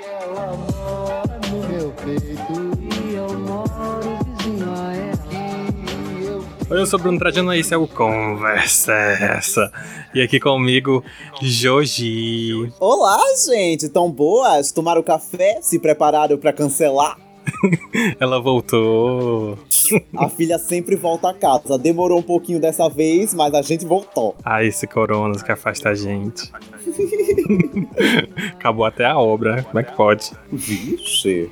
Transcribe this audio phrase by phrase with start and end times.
[0.00, 4.88] Ela mora no meu peito e eu moro vizinho a.
[6.70, 9.72] Oi, eu sou Bruno Trajano, esse é o Conversa Essa.
[10.14, 11.02] E aqui comigo,
[11.42, 12.72] Joji.
[12.78, 13.88] Olá, gente!
[13.88, 14.70] Tão boas?
[14.70, 15.58] Tomaram café?
[15.62, 17.27] Se prepararam pra cancelar?
[18.20, 19.58] Ela voltou.
[20.16, 21.78] A filha sempre volta a casa.
[21.78, 24.34] Demorou um pouquinho dessa vez, mas a gente voltou.
[24.50, 26.50] Ah, esse corona que afasta a gente.
[28.54, 30.30] Acabou até a obra, como é que pode?
[30.50, 31.50] Vixe.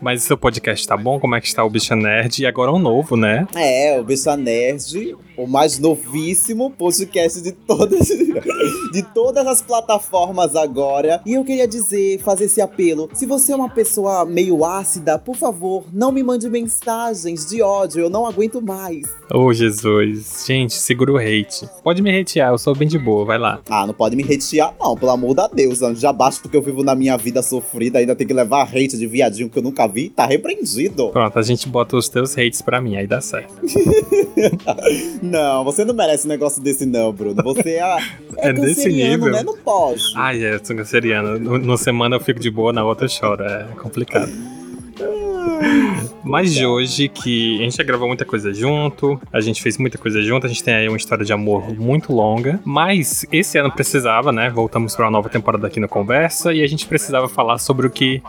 [0.00, 1.18] Mas seu podcast tá bom?
[1.18, 2.40] Como é que está o Bicha Nerd?
[2.40, 3.48] E agora um novo, né?
[3.54, 8.08] É, o Bicha Nerd, o mais novíssimo podcast de todas,
[8.92, 11.20] de todas as plataformas agora.
[11.26, 13.08] E eu queria dizer, fazer esse apelo.
[13.12, 18.00] Se você é uma pessoa meio ácida, por favor, não me mande mensagens de ódio,
[18.00, 19.06] eu não aguento mais.
[19.32, 20.44] Ô, Jesus.
[20.46, 21.68] Gente, segura o hate.
[21.82, 23.60] Pode me hatear, eu sou bem de boa, vai lá.
[23.68, 25.80] Ah, não pode me hatear não, pelo amor da Deus.
[25.94, 29.06] Já basta porque eu vivo na minha vida sofrida, ainda tem que levar hate de
[29.06, 31.10] viadinho que eu nunca vi, tá repreendido.
[31.10, 33.54] Pronto, a gente bota os teus hates pra mim, aí dá certo.
[35.26, 37.42] não, você não merece um negócio desse não, Bruno.
[37.42, 37.80] Você é,
[38.38, 39.32] é, É desse canceriano, nível?
[39.32, 39.42] né?
[39.42, 40.02] Não pode.
[40.14, 41.38] Ai, é, sou canceriano.
[41.38, 43.42] No- Numa semana eu fico de boa, na outra eu choro.
[43.44, 44.30] É complicado.
[46.24, 49.96] Mas de hoje, que a gente já gravou muita coisa junto, a gente fez muita
[49.96, 52.60] coisa junto, a gente tem aí uma história de amor muito longa.
[52.64, 54.50] Mas esse ano precisava, né?
[54.50, 57.90] Voltamos para uma nova temporada aqui no Conversa e a gente precisava falar sobre o
[57.90, 58.20] que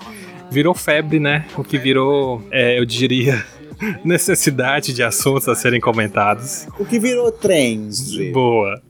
[0.52, 1.46] virou febre, né?
[1.58, 3.44] O que virou, é, eu diria,
[4.04, 6.68] necessidade de assuntos a serem comentados.
[6.80, 8.32] O que virou trend?
[8.32, 8.82] Boa.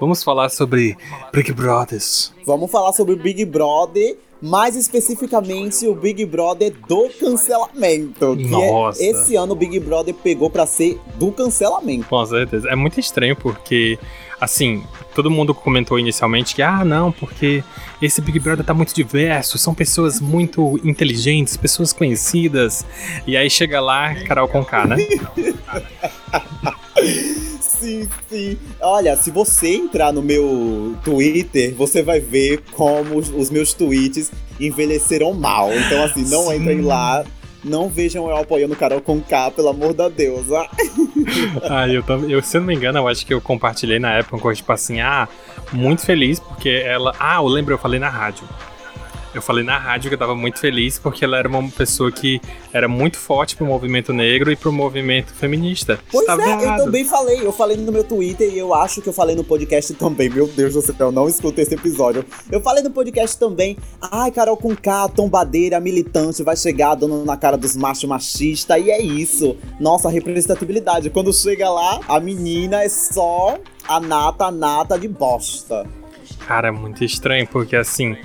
[0.00, 0.96] Vamos falar sobre
[1.32, 2.32] Big Brothers.
[2.44, 8.36] Vamos falar sobre Big Brother, mais especificamente o Big Brother do cancelamento.
[8.36, 9.02] Que é- Nossa.
[9.04, 12.08] esse ano o Big Brother pegou pra ser do cancelamento.
[12.08, 12.68] Com certeza.
[12.68, 13.96] É muito estranho porque,
[14.40, 14.82] assim,
[15.14, 17.62] todo mundo comentou inicialmente que, ah, não, porque
[18.00, 22.84] esse Big Brother tá muito diverso, são pessoas muito inteligentes, pessoas conhecidas.
[23.26, 24.96] E aí chega lá, Carol com K, né?
[27.82, 28.58] Sim, sim.
[28.80, 34.30] Olha, se você entrar no meu Twitter, você vai ver como os, os meus tweets
[34.60, 35.68] envelheceram mal.
[35.74, 36.56] Então, assim, não Sim.
[36.56, 37.24] entrem lá.
[37.64, 40.46] Não vejam eu apoiando o Carol com K, pelo amor da Deus.
[41.62, 44.36] Ah, eu, eu, se eu não me engano, eu acho que eu compartilhei na época
[44.36, 45.28] uma coisa tipo assim, ah,
[45.72, 47.14] muito feliz porque ela.
[47.18, 48.46] Ah, eu lembro, eu falei na rádio.
[49.34, 52.40] Eu falei na rádio que eu tava muito feliz porque ela era uma pessoa que
[52.72, 55.98] era muito forte pro movimento negro e pro movimento feminista.
[56.10, 56.80] Pois Estava é, errado.
[56.80, 57.46] eu também falei.
[57.46, 60.28] Eu falei no meu Twitter e eu acho que eu falei no podcast também.
[60.28, 62.24] Meu Deus do céu, não escutei esse episódio.
[62.50, 63.78] Eu falei no podcast também.
[64.00, 68.84] Ai, Carol com K, tombadeira, militante, vai chegar dando na cara dos machos machistas.
[68.84, 69.56] E é isso.
[69.80, 71.08] Nossa, representatividade.
[71.08, 75.86] Quando chega lá, a menina é só a nata, a nata de bosta.
[76.46, 78.16] Cara, é muito estranho, porque assim,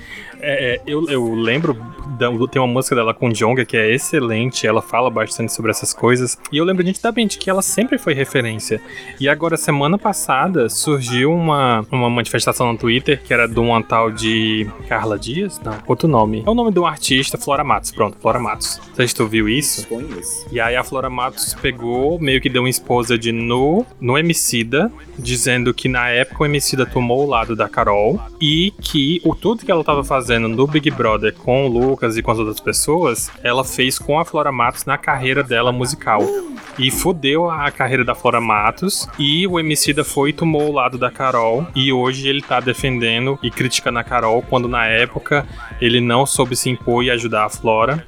[0.42, 1.74] é, é, eu, eu lembro,
[2.18, 5.94] da, tem uma música dela com Jonga que é excelente, ela fala bastante sobre essas
[5.94, 8.82] coisas, e eu lembro nitidamente que ela sempre foi referência.
[9.20, 14.12] E agora, semana passada, surgiu uma, uma manifestação no Twitter, que era de uma tal
[14.12, 15.60] de Carla Dias?
[15.64, 16.44] Não, outro nome.
[16.46, 18.80] É o nome de um artista, Flora Matos, pronto, Flora Matos.
[18.96, 19.82] Se tu viu isso.
[19.82, 20.48] Desconheço.
[20.52, 24.92] E aí a Flora Matos pegou, meio que deu uma esposa de no, no Emicida,
[25.18, 29.66] dizendo que na época o Emicida tomou o lado da Carol e que o tudo
[29.66, 33.32] que ela tava fazendo no Big Brother com o Lucas e com as outras pessoas,
[33.42, 36.22] ela fez com a Flora Matos na carreira dela musical.
[36.78, 40.98] E fodeu a carreira da Flora Matos e o Emicida foi e tomou o lado
[40.98, 45.48] da Carol e hoje ele tá defendendo e criticando a Carol quando na época
[45.82, 48.06] ele não soube se impor e ajudar a Flora.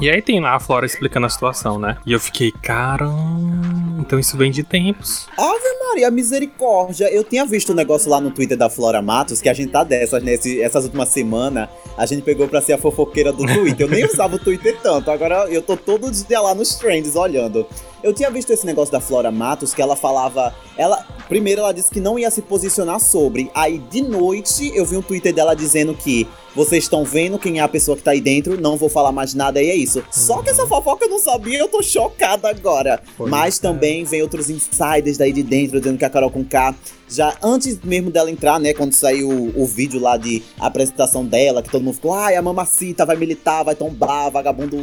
[0.00, 1.98] E aí tem lá a Flora explicando a situação, né?
[2.06, 5.28] E eu fiquei, caramba, então isso vem de tempos.
[5.36, 7.12] Ave Maria, misericórdia.
[7.12, 9.82] Eu tinha visto um negócio lá no Twitter da Flora Matos, que a gente tá
[9.82, 10.34] dessas, né?
[10.60, 13.86] Essas últimas semanas, a gente pegou pra ser a fofoqueira do Twitter.
[13.86, 17.66] Eu nem usava o Twitter tanto, agora eu tô todo dia lá nos trends olhando.
[18.04, 20.54] Eu tinha visto esse negócio da Flora Matos, que ela falava.
[20.78, 21.04] Ela.
[21.28, 23.50] Primeiro ela disse que não ia se posicionar sobre.
[23.52, 27.62] Aí de noite eu vi um Twitter dela dizendo que vocês estão vendo quem é
[27.62, 30.02] a pessoa que tá aí dentro, não vou falar mais nada e é isso.
[30.10, 33.00] Só que essa fofoca eu não sabia, eu tô chocada agora.
[33.16, 33.62] Pois Mas é.
[33.62, 36.74] também vem outros insiders daí de dentro dizendo que a Carol com K
[37.12, 41.60] já antes mesmo dela entrar, né, quando saiu o, o vídeo lá de apresentação dela,
[41.60, 44.76] que todo mundo ficou, ai, a mamacita vai militar, vai tombar, vagabundo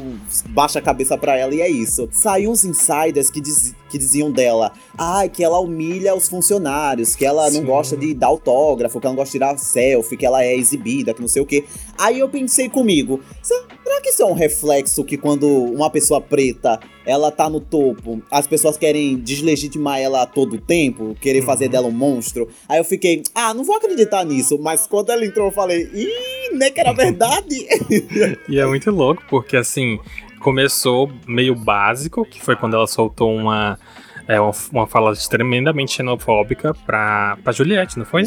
[0.49, 2.09] baixa a cabeça pra ela, e é isso.
[2.11, 7.25] Saiu uns insiders que, diz- que diziam dela, ai, que ela humilha os funcionários, que
[7.25, 7.59] ela Sim.
[7.61, 10.53] não gosta de dar autógrafo, que ela não gosta de tirar selfie, que ela é
[10.53, 11.56] exibida, que não sei o quê.
[11.97, 16.79] Aí eu pensei comigo, será que isso é um reflexo que quando uma pessoa preta
[17.05, 21.71] ela tá no topo, as pessoas querem deslegitimar ela a todo tempo, querer fazer Uhum.
[21.71, 22.49] dela um monstro.
[22.67, 24.59] Aí eu fiquei, ah, não vou acreditar nisso.
[24.61, 27.65] Mas quando ela entrou, eu falei, ih, né, que era verdade.
[28.49, 29.99] E é muito louco, porque assim,
[30.39, 33.79] começou meio básico, que foi quando ela soltou uma,
[34.27, 38.23] é, uma, uma fala tremendamente xenofóbica pra, pra Juliette, não foi?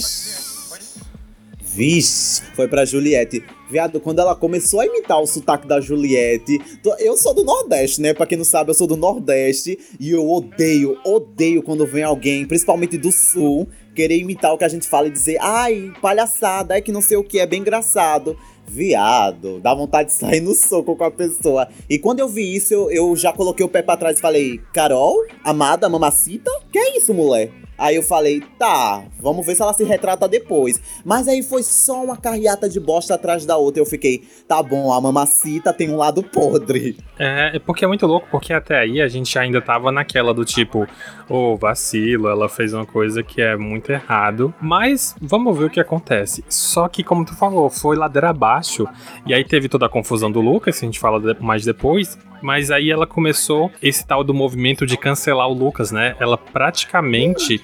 [1.81, 3.43] Vixe, foi pra Juliette.
[3.71, 6.61] Viado, quando ela começou a imitar o sotaque da Juliette.
[6.99, 8.13] Eu sou do Nordeste, né?
[8.13, 9.79] Pra quem não sabe, eu sou do Nordeste.
[9.99, 14.69] E eu odeio, odeio quando vem alguém, principalmente do Sul, querer imitar o que a
[14.69, 18.37] gente fala e dizer, ai, palhaçada, é que não sei o que, é bem engraçado.
[18.67, 21.67] Viado, dá vontade de sair no soco com a pessoa.
[21.89, 24.61] E quando eu vi isso, eu, eu já coloquei o pé pra trás e falei:
[24.75, 26.51] Carol, amada, mamacita?
[26.71, 27.51] Que é isso, mulher?
[27.81, 30.79] Aí eu falei, tá, vamos ver se ela se retrata depois.
[31.03, 33.81] Mas aí foi só uma carreata de bosta atrás da outra.
[33.81, 36.99] Eu fiquei, tá bom, a mamacita tem um lado podre.
[37.19, 40.45] É, é porque é muito louco, porque até aí a gente ainda tava naquela do
[40.45, 40.87] tipo,
[41.27, 44.53] ô, oh, vacilo, ela fez uma coisa que é muito errado.
[44.61, 46.45] Mas vamos ver o que acontece.
[46.51, 48.87] Só que, como tu falou, foi ladeira abaixo.
[49.25, 52.19] E aí teve toda a confusão do Lucas, que a gente fala mais depois.
[52.43, 56.17] Mas aí ela começou esse tal do movimento de cancelar o Lucas, né?
[56.19, 57.61] Ela praticamente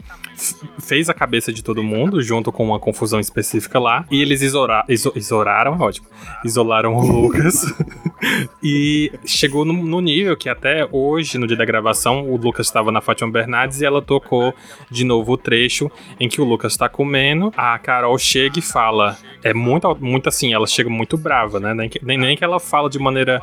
[0.78, 4.84] fez a cabeça de todo mundo, junto com uma confusão específica lá, e eles isora,
[4.88, 6.06] iso, isolaram, ótimo,
[6.44, 7.64] isolaram o Lucas,
[8.62, 12.92] e chegou no, no, nível que até hoje, no dia da gravação, o Lucas estava
[12.92, 14.54] na Fátima Bernardes e ela tocou
[14.90, 15.90] de novo o trecho
[16.20, 20.52] em que o Lucas está comendo, a Carol chega e fala, é muito, muito assim,
[20.52, 23.42] ela chega muito brava, né, nem, nem, nem que ela fala de maneira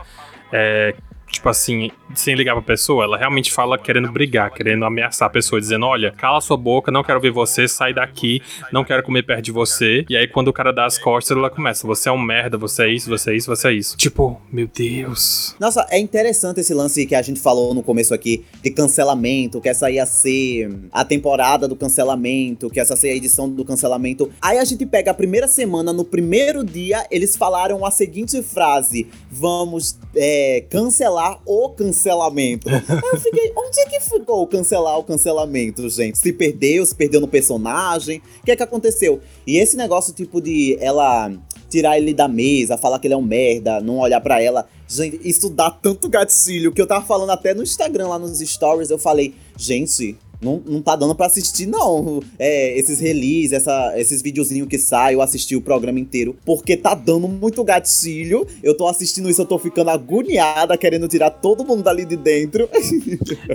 [0.52, 0.96] é,
[1.34, 5.60] tipo assim, sem ligar pra pessoa, ela realmente fala querendo brigar, querendo ameaçar a pessoa,
[5.60, 8.42] dizendo: olha, cala sua boca, não quero ver você, sai daqui,
[8.72, 10.06] não quero comer perto de você.
[10.10, 12.84] E aí, quando o cara dá as costas, ela começa: você é um merda, você
[12.84, 13.98] é isso, você é isso, você é isso.
[13.98, 15.56] Tipo, meu Deus.
[15.60, 19.70] Nossa, é interessante esse lance que a gente falou no começo aqui de cancelamento, que
[19.70, 24.32] essa ia ser a temporada do cancelamento, que essa ia ser a edição do cancelamento.
[24.42, 29.08] Aí a gente pega a primeira semana, no primeiro dia, eles falaram a seguinte frase:
[29.32, 32.70] vamos é, cancelar cancelar o cancelamento.
[32.70, 36.18] Eu fiquei, onde é que ficou o cancelar o cancelamento, gente?
[36.18, 39.22] Se perdeu, se perdeu no personagem, o que é que aconteceu?
[39.48, 41.32] E esse negócio, tipo, de ela
[41.70, 44.68] tirar ele da mesa, falar que ele é um merda, não olhar para ela.
[44.88, 48.90] Gente, isso dá tanto gatilho que eu tava falando até no Instagram, lá nos stories,
[48.90, 52.22] eu falei, gente, não, não tá dando para assistir, não.
[52.38, 56.94] É, esses releases, essa, esses videozinhos que saem, eu assisti o programa inteiro, porque tá
[56.94, 58.46] dando muito gatilho.
[58.62, 62.70] Eu tô assistindo isso, eu tô ficando agoniada, querendo tirar todo mundo dali de dentro.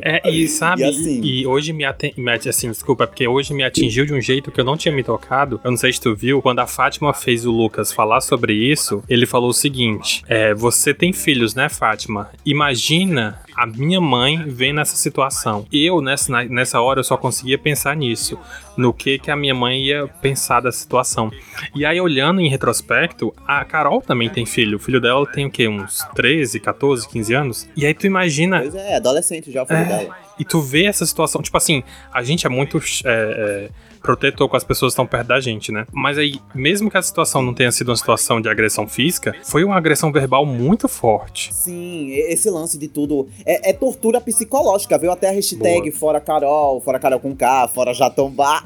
[0.02, 4.06] É, e sabe, e, assim, e, hoje me, atingiu, assim, desculpa, porque hoje me atingiu
[4.06, 5.60] de um jeito que eu não tinha me tocado.
[5.62, 9.02] Eu não sei se tu viu, quando a Fátima fez o Lucas falar sobre isso,
[9.08, 12.30] ele falou o seguinte: é, você tem filhos, né, Fátima?
[12.44, 15.66] Imagina a minha mãe vem nessa situação.
[15.72, 18.38] Eu, nessa, nessa hora, eu só conseguia pensar nisso.
[18.76, 21.28] No que, que a minha mãe ia pensar da situação.
[21.74, 24.76] E aí, olhando em retrospecto, a Carol também tem filho.
[24.76, 25.66] O filho dela tem o quê?
[25.66, 27.68] Uns 13, 14, 15 anos?
[27.76, 28.60] E aí tu imagina.
[28.60, 30.16] Pois é, adolescente já o filho é, dela.
[30.38, 31.42] E tu vê essa situação.
[31.42, 31.82] Tipo assim,
[32.12, 32.78] a gente é muito.
[33.04, 35.86] É, é, protetor com as pessoas que estão perto da gente, né?
[35.92, 39.64] Mas aí, mesmo que a situação não tenha sido uma situação de agressão física, foi
[39.64, 41.54] uma agressão verbal muito forte.
[41.54, 44.98] Sim, esse lance de tudo é, é tortura psicológica.
[44.98, 45.92] Veio até a hashtag Boa.
[45.98, 48.64] Fora Carol, Fora Carol com K, Fora Jatombá.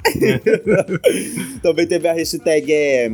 [1.62, 3.10] Também teve a hashtag é,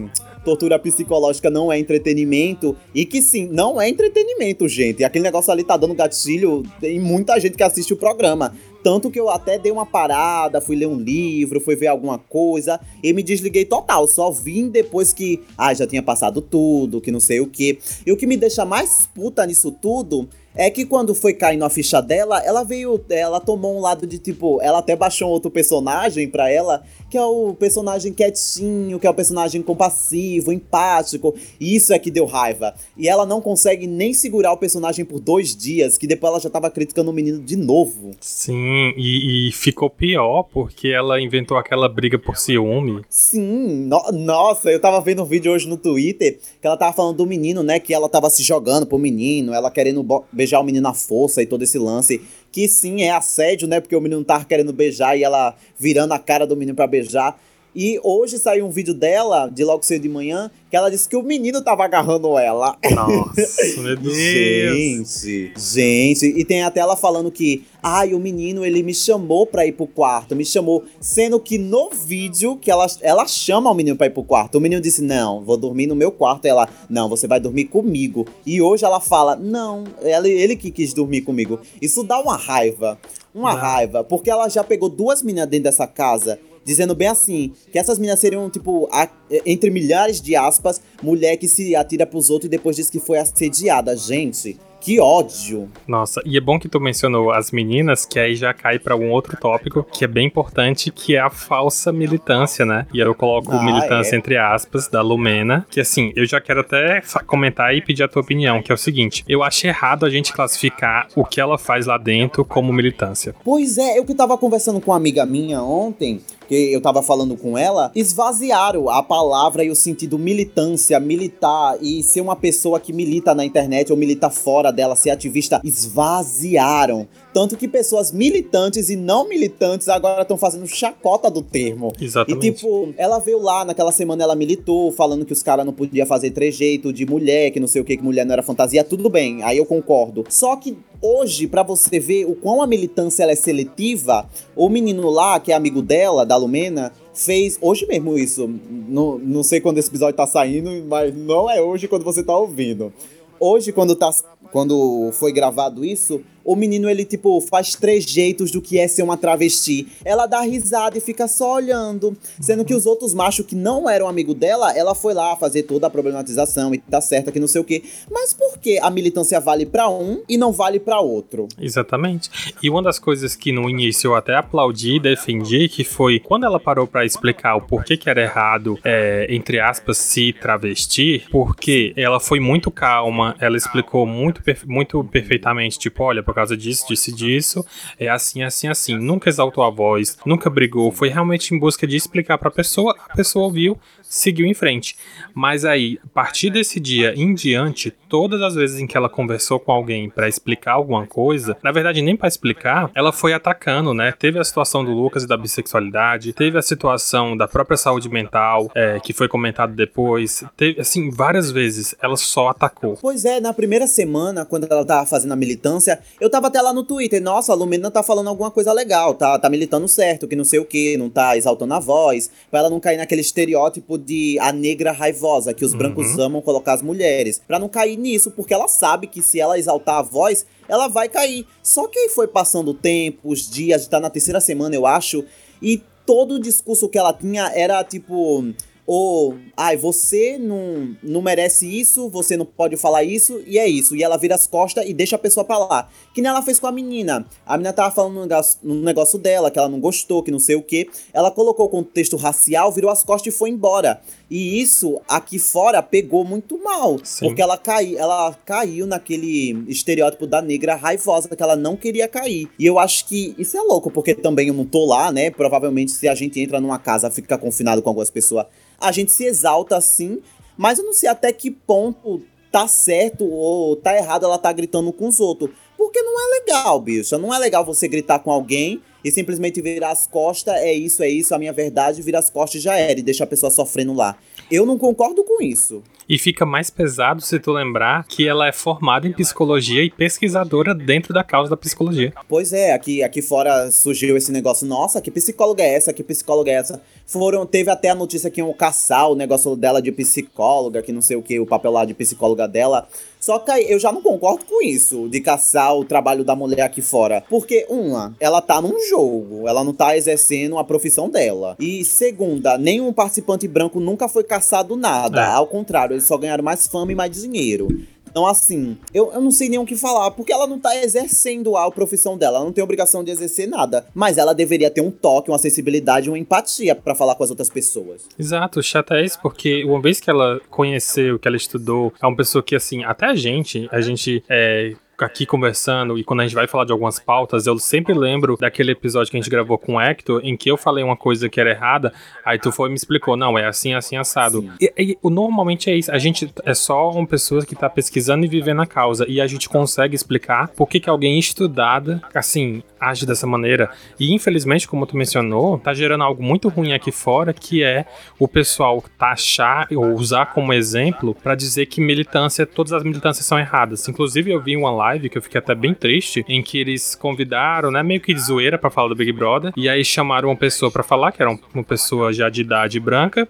[0.49, 2.75] tortura psicológica não é entretenimento.
[2.95, 5.05] E que sim, não é entretenimento, gente.
[5.05, 8.55] Aquele negócio ali tá dando gatilho em muita gente que assiste o programa.
[8.83, 12.81] Tanto que eu até dei uma parada, fui ler um livro, fui ver alguma coisa
[13.03, 14.09] e me desliguei total.
[14.09, 17.79] Só vim depois que, ah, já tinha passado tudo, que não sei o que.
[18.07, 21.71] E o que me deixa mais puta nisso tudo é que quando foi caindo a
[21.71, 26.29] ficha dela, ela veio, ela tomou um lado de tipo, ela até baixou outro personagem
[26.29, 31.35] pra ela, que é o personagem quietinho, que é o personagem compassivo, empático.
[31.61, 32.75] Isso é que deu raiva.
[32.97, 36.51] E ela não consegue nem segurar o personagem por dois dias, que depois ela já
[36.51, 38.11] tava criticando o menino de novo.
[38.21, 43.03] Sim, e, e ficou pior porque ela inventou aquela briga por ciúme.
[43.09, 47.17] Sim, no, nossa, eu tava vendo um vídeo hoje no Twitter que ela tava falando
[47.17, 47.79] do menino, né?
[47.79, 51.47] Que ela tava se jogando pro menino, ela querendo beijar o menino à força e
[51.47, 52.23] todo esse lance.
[52.51, 53.81] Que sim, é assédio, né?
[53.81, 57.39] Porque o menino tava querendo beijar e ela virando a cara do menino para beijar.
[57.81, 61.15] E hoje saiu um vídeo dela, de logo cedo de manhã, que ela disse que
[61.15, 62.77] o menino tava agarrando ela.
[62.91, 64.17] Nossa, meu Deus.
[64.17, 66.27] Gente, gente.
[66.27, 69.87] E tem até ela falando que, ai, o menino, ele me chamou pra ir pro
[69.87, 70.83] quarto, me chamou.
[71.01, 74.59] Sendo que no vídeo, que ela, ela chama o menino pra ir pro quarto.
[74.59, 76.47] O menino disse, não, vou dormir no meu quarto.
[76.47, 78.27] E ela, não, você vai dormir comigo.
[78.45, 81.61] E hoje ela fala, não, ele, ele que quis dormir comigo.
[81.81, 82.99] Isso dá uma raiva.
[83.33, 83.61] Uma não.
[83.61, 84.03] raiva.
[84.03, 88.21] Porque ela já pegou duas meninas dentro dessa casa dizendo bem assim, que essas meninas
[88.21, 89.09] seriam, tipo, a,
[89.47, 93.17] entre milhares de aspas, mulher que se atira pros outros e depois diz que foi
[93.17, 93.97] assediada.
[93.97, 95.69] Gente, que ódio.
[95.89, 99.11] Nossa, e é bom que tu mencionou as meninas, que aí já cai para um
[99.11, 102.87] outro tópico que é bem importante, que é a falsa militância, né?
[102.93, 104.19] E aí eu coloco Ah, militância é?
[104.19, 108.23] entre aspas da Lumena, que assim, eu já quero até comentar e pedir a tua
[108.23, 111.87] opinião, que é o seguinte: eu acho errado a gente classificar o que ela faz
[111.87, 113.35] lá dentro como militância.
[113.43, 117.37] Pois é, eu que tava conversando com uma amiga minha ontem, que eu tava falando
[117.37, 122.93] com ela, esvaziaram a palavra e o sentido militância, militar e ser uma pessoa que
[122.93, 127.07] milita na internet ou milita fora dela, ser ativista, esvaziaram.
[127.35, 131.93] Tanto que pessoas militantes e não militantes agora estão fazendo chacota do termo.
[132.01, 132.53] E Exatamente.
[132.53, 136.31] tipo, ela veio lá, naquela semana ela militou, falando que os caras não podiam fazer
[136.31, 139.43] trejeito de mulher, que não sei o que, que mulher não era fantasia, tudo bem,
[139.43, 140.25] aí eu concordo.
[140.31, 145.09] Só que hoje, pra você ver o quão a militância ela é seletiva, o menino
[145.11, 148.49] lá, que é amigo dela, da Lumena, fez hoje mesmo isso.
[148.89, 152.37] Não, não sei quando esse episódio tá saindo, mas não é hoje quando você tá
[152.37, 152.93] ouvindo.
[153.41, 154.11] Hoje, quando, tá,
[154.51, 159.03] quando foi gravado isso, o menino, ele, tipo, faz três jeitos do que é ser
[159.03, 159.87] uma travesti.
[160.03, 162.17] Ela dá risada e fica só olhando.
[162.41, 165.87] Sendo que os outros machos que não eram amigo dela, ela foi lá fazer toda
[165.87, 167.83] a problematização e tá certa que não sei o quê.
[168.11, 171.49] Mas por que a militância vale pra um e não vale pra outro?
[171.61, 172.31] Exatamente.
[172.63, 176.47] E uma das coisas que no início eu até aplaudi e defendi, que foi quando
[176.47, 181.93] ela parou pra explicar o porquê que era errado, é, entre aspas, se travestir, porque
[181.95, 187.13] ela foi muito calma, ela explicou muito, muito perfeitamente, tipo, olha, causa disso, disso e
[187.13, 187.67] disso,
[187.99, 188.97] é assim, assim, assim.
[188.97, 193.15] Nunca exaltou a voz, nunca brigou, foi realmente em busca de explicar pra pessoa, a
[193.15, 193.79] pessoa ouviu,
[194.09, 194.97] seguiu em frente.
[195.35, 199.61] Mas aí, a partir desse dia em diante, todas as vezes em que ela conversou
[199.61, 204.13] com alguém pra explicar alguma coisa, na verdade nem pra explicar, ela foi atacando, né?
[204.13, 208.71] Teve a situação do Lucas e da bissexualidade, teve a situação da própria saúde mental,
[208.75, 212.97] é, que foi comentado depois, teve, assim, várias vezes ela só atacou.
[213.01, 216.73] Pois é, na primeira semana, quando ela tava fazendo a militância, eu tava até lá
[216.73, 217.21] no Twitter.
[217.21, 220.59] Nossa, a Lumena tá falando alguma coisa legal, tá, tá militando certo, que não sei
[220.59, 224.53] o que, não tá exaltando a voz, pra ela não cair naquele estereótipo de a
[224.53, 227.41] negra raivosa, que os brancos amam colocar as mulheres.
[227.47, 231.09] Pra não cair nisso, porque ela sabe que se ela exaltar a voz, ela vai
[231.09, 231.47] cair.
[231.63, 235.25] Só que aí foi passando o tempo, os dias, tá na terceira semana, eu acho,
[235.61, 238.55] e todo o discurso que ela tinha era tipo
[238.91, 243.95] ou, ai, você não, não merece isso, você não pode falar isso, e é isso.
[243.95, 245.91] E ela vira as costas e deixa a pessoa pra lá.
[246.15, 247.27] Que nem ela fez com a menina.
[247.45, 250.57] A menina tava falando um negócio, negócio dela, que ela não gostou, que não sei
[250.57, 250.89] o que.
[251.13, 254.01] Ela colocou o contexto racial, virou as costas e foi embora.
[254.31, 256.99] E isso, aqui fora, pegou muito mal.
[257.03, 257.27] Sim.
[257.27, 262.49] Porque ela, cai, ela caiu naquele estereótipo da negra raivosa, que ela não queria cair.
[262.59, 265.31] E eu acho que isso é louco, porque também eu não tô lá, né?
[265.31, 268.47] Provavelmente, se a gente entra numa casa, fica confinado com algumas pessoas,
[268.79, 270.21] a gente se exalta assim,
[270.57, 274.93] mas eu não sei até que ponto tá certo ou tá errado ela tá gritando
[274.93, 275.51] com os outros.
[275.77, 277.17] Porque não é legal, bicho.
[277.19, 281.09] Não é legal você gritar com alguém e simplesmente virar as costas, é isso, é
[281.09, 284.17] isso, a minha verdade, vira as costas já era, e deixa a pessoa sofrendo lá.
[284.51, 285.83] Eu não concordo com isso.
[286.09, 290.75] E fica mais pesado se tu lembrar que ela é formada em psicologia e pesquisadora
[290.75, 292.15] dentro da causa da psicologia.
[292.27, 296.51] Pois é, aqui, aqui fora surgiu esse negócio, nossa, que psicóloga é essa, que psicóloga
[296.51, 296.81] é essa?
[297.07, 301.03] Foram, teve até a notícia que iam caçar o negócio dela de psicóloga, que não
[301.03, 302.89] sei o que, o papel lá de psicóloga dela.
[303.21, 306.81] Só que eu já não concordo com isso, de caçar o trabalho da mulher aqui
[306.81, 307.23] fora.
[307.29, 311.57] Porque, uma, ela tá num jogo, ela não tá exercendo a profissão dela.
[311.59, 315.21] E segunda, nenhum participante branco nunca foi caçado nada.
[315.23, 315.27] É.
[315.27, 317.69] Ao contrário, eles só ganharam mais fama e mais dinheiro.
[318.11, 321.57] Então, assim, eu, eu não sei nem o que falar, porque ela não tá exercendo
[321.57, 323.87] a profissão dela, ela não tem obrigação de exercer nada.
[323.95, 327.51] Mas ela deveria ter um toque, uma sensibilidade, uma empatia pra falar com as outras
[327.51, 328.09] pessoas.
[328.19, 332.17] Exato, chato é isso, porque uma vez que ela conheceu, que ela estudou, é uma
[332.17, 334.75] pessoa que, assim, até a gente, a gente é
[335.05, 338.73] aqui conversando e quando a gente vai falar de algumas pautas, eu sempre lembro daquele
[338.73, 341.41] episódio que a gente gravou com o Hector, em que eu falei uma coisa que
[341.41, 341.93] era errada,
[342.25, 344.49] aí tu foi e me explicou, não, é assim, assim, assado.
[344.61, 348.29] E, e, normalmente é isso, a gente é só uma pessoa que tá pesquisando e
[348.29, 353.07] vivendo a causa, e a gente consegue explicar por que que alguém estudada, assim, age
[353.07, 353.71] dessa maneira.
[353.99, 357.85] E infelizmente, como tu mencionou, tá gerando algo muito ruim aqui fora, que é
[358.19, 363.39] o pessoal taxar ou usar como exemplo pra dizer que militância, todas as militâncias são
[363.39, 363.89] erradas.
[363.89, 367.71] Inclusive, eu vi uma live que eu fiquei até bem triste, em que eles convidaram,
[367.71, 370.71] né, meio que de zoeira pra falar do Big Brother, e aí chamaram uma pessoa
[370.71, 373.29] pra falar, que era um- uma pessoa já de idade branca,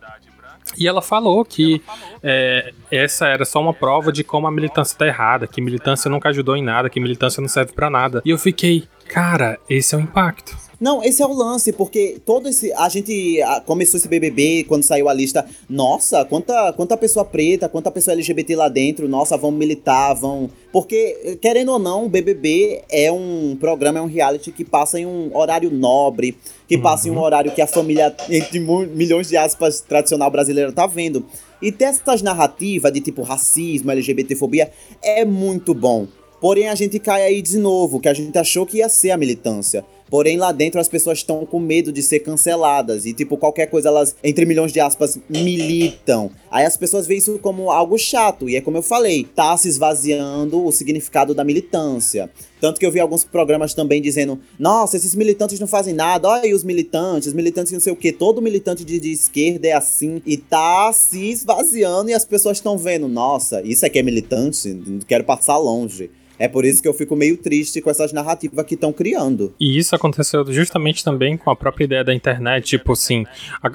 [0.76, 1.80] e ela falou que
[2.22, 6.28] é, essa era só uma prova de como a militância tá errada, que militância nunca
[6.28, 8.20] ajudou em nada, que militância não serve pra nada.
[8.24, 10.54] E eu fiquei, cara, esse é o impacto.
[10.80, 12.72] Não, esse é o lance, porque todo esse.
[12.74, 15.44] A gente começou esse BBB quando saiu a lista.
[15.68, 19.08] Nossa, quanta, quanta pessoa preta, quanta pessoa LGBT lá dentro.
[19.08, 20.48] Nossa, vão militar, vão.
[20.70, 25.06] Porque, querendo ou não, o BBB é um programa, é um reality que passa em
[25.06, 26.36] um horário nobre,
[26.68, 26.82] que uhum.
[26.82, 27.22] passa em um uhum.
[27.22, 31.24] horário que a família, entre milhões de aspas, tradicional brasileira tá vendo.
[31.60, 34.70] E ter essas narrativas de tipo racismo, LGBTfobia
[35.02, 36.06] é muito bom.
[36.40, 39.16] Porém, a gente cai aí de novo, que a gente achou que ia ser a
[39.16, 39.84] militância.
[40.08, 43.04] Porém, lá dentro as pessoas estão com medo de ser canceladas.
[43.04, 46.30] E, tipo, qualquer coisa, elas, entre milhões de aspas, militam.
[46.50, 48.48] Aí as pessoas veem isso como algo chato.
[48.48, 52.30] E é como eu falei, tá se esvaziando o significado da militância.
[52.60, 56.42] Tanto que eu vi alguns programas também dizendo: nossa, esses militantes não fazem nada, olha
[56.42, 60.20] aí os militantes, militantes não sei o que, todo militante de, de esquerda é assim,
[60.26, 64.98] e tá se esvaziando e as pessoas estão vendo: nossa, isso aqui é militante, não
[65.00, 66.10] quero passar longe.
[66.38, 69.54] É por isso que eu fico meio triste com essas narrativas que estão criando.
[69.58, 72.64] E isso aconteceu justamente também com a própria ideia da internet.
[72.64, 73.24] Tipo assim,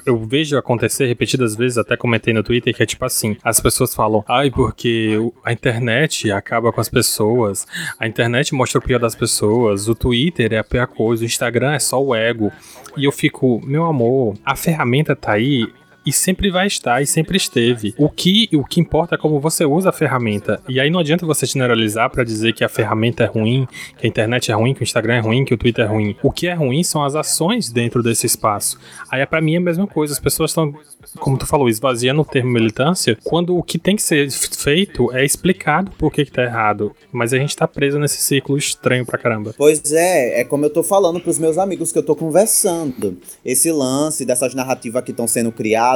[0.06, 3.94] eu vejo acontecer repetidas vezes, até comentei no Twitter, que é tipo assim: as pessoas
[3.94, 7.66] falam, ai, porque a internet acaba com as pessoas,
[7.98, 11.72] a internet mostra o pior das pessoas, o Twitter é a pior coisa, o Instagram
[11.72, 12.52] é só o ego.
[12.96, 15.66] E eu fico, meu amor, a ferramenta tá aí,
[16.04, 17.94] e sempre vai estar e sempre esteve.
[17.96, 20.60] O que, o que importa é como você usa a ferramenta.
[20.68, 23.66] E aí não adianta você generalizar para dizer que a ferramenta é ruim,
[23.98, 26.16] que a internet é ruim, que o Instagram é ruim, que o Twitter é ruim.
[26.22, 28.78] O que é ruim são as ações dentro desse espaço.
[29.10, 30.12] Aí é para mim a mesma coisa.
[30.12, 30.74] As pessoas estão,
[31.18, 35.24] como tu falou, esvaziando o termo militância, quando o que tem que ser feito é
[35.24, 36.94] explicado por que, que tá errado.
[37.12, 39.54] Mas a gente tá preso nesse ciclo estranho pra caramba.
[39.56, 43.16] Pois é, é como eu tô falando pros meus amigos que eu tô conversando.
[43.44, 45.93] Esse lance dessas narrativas que estão sendo criadas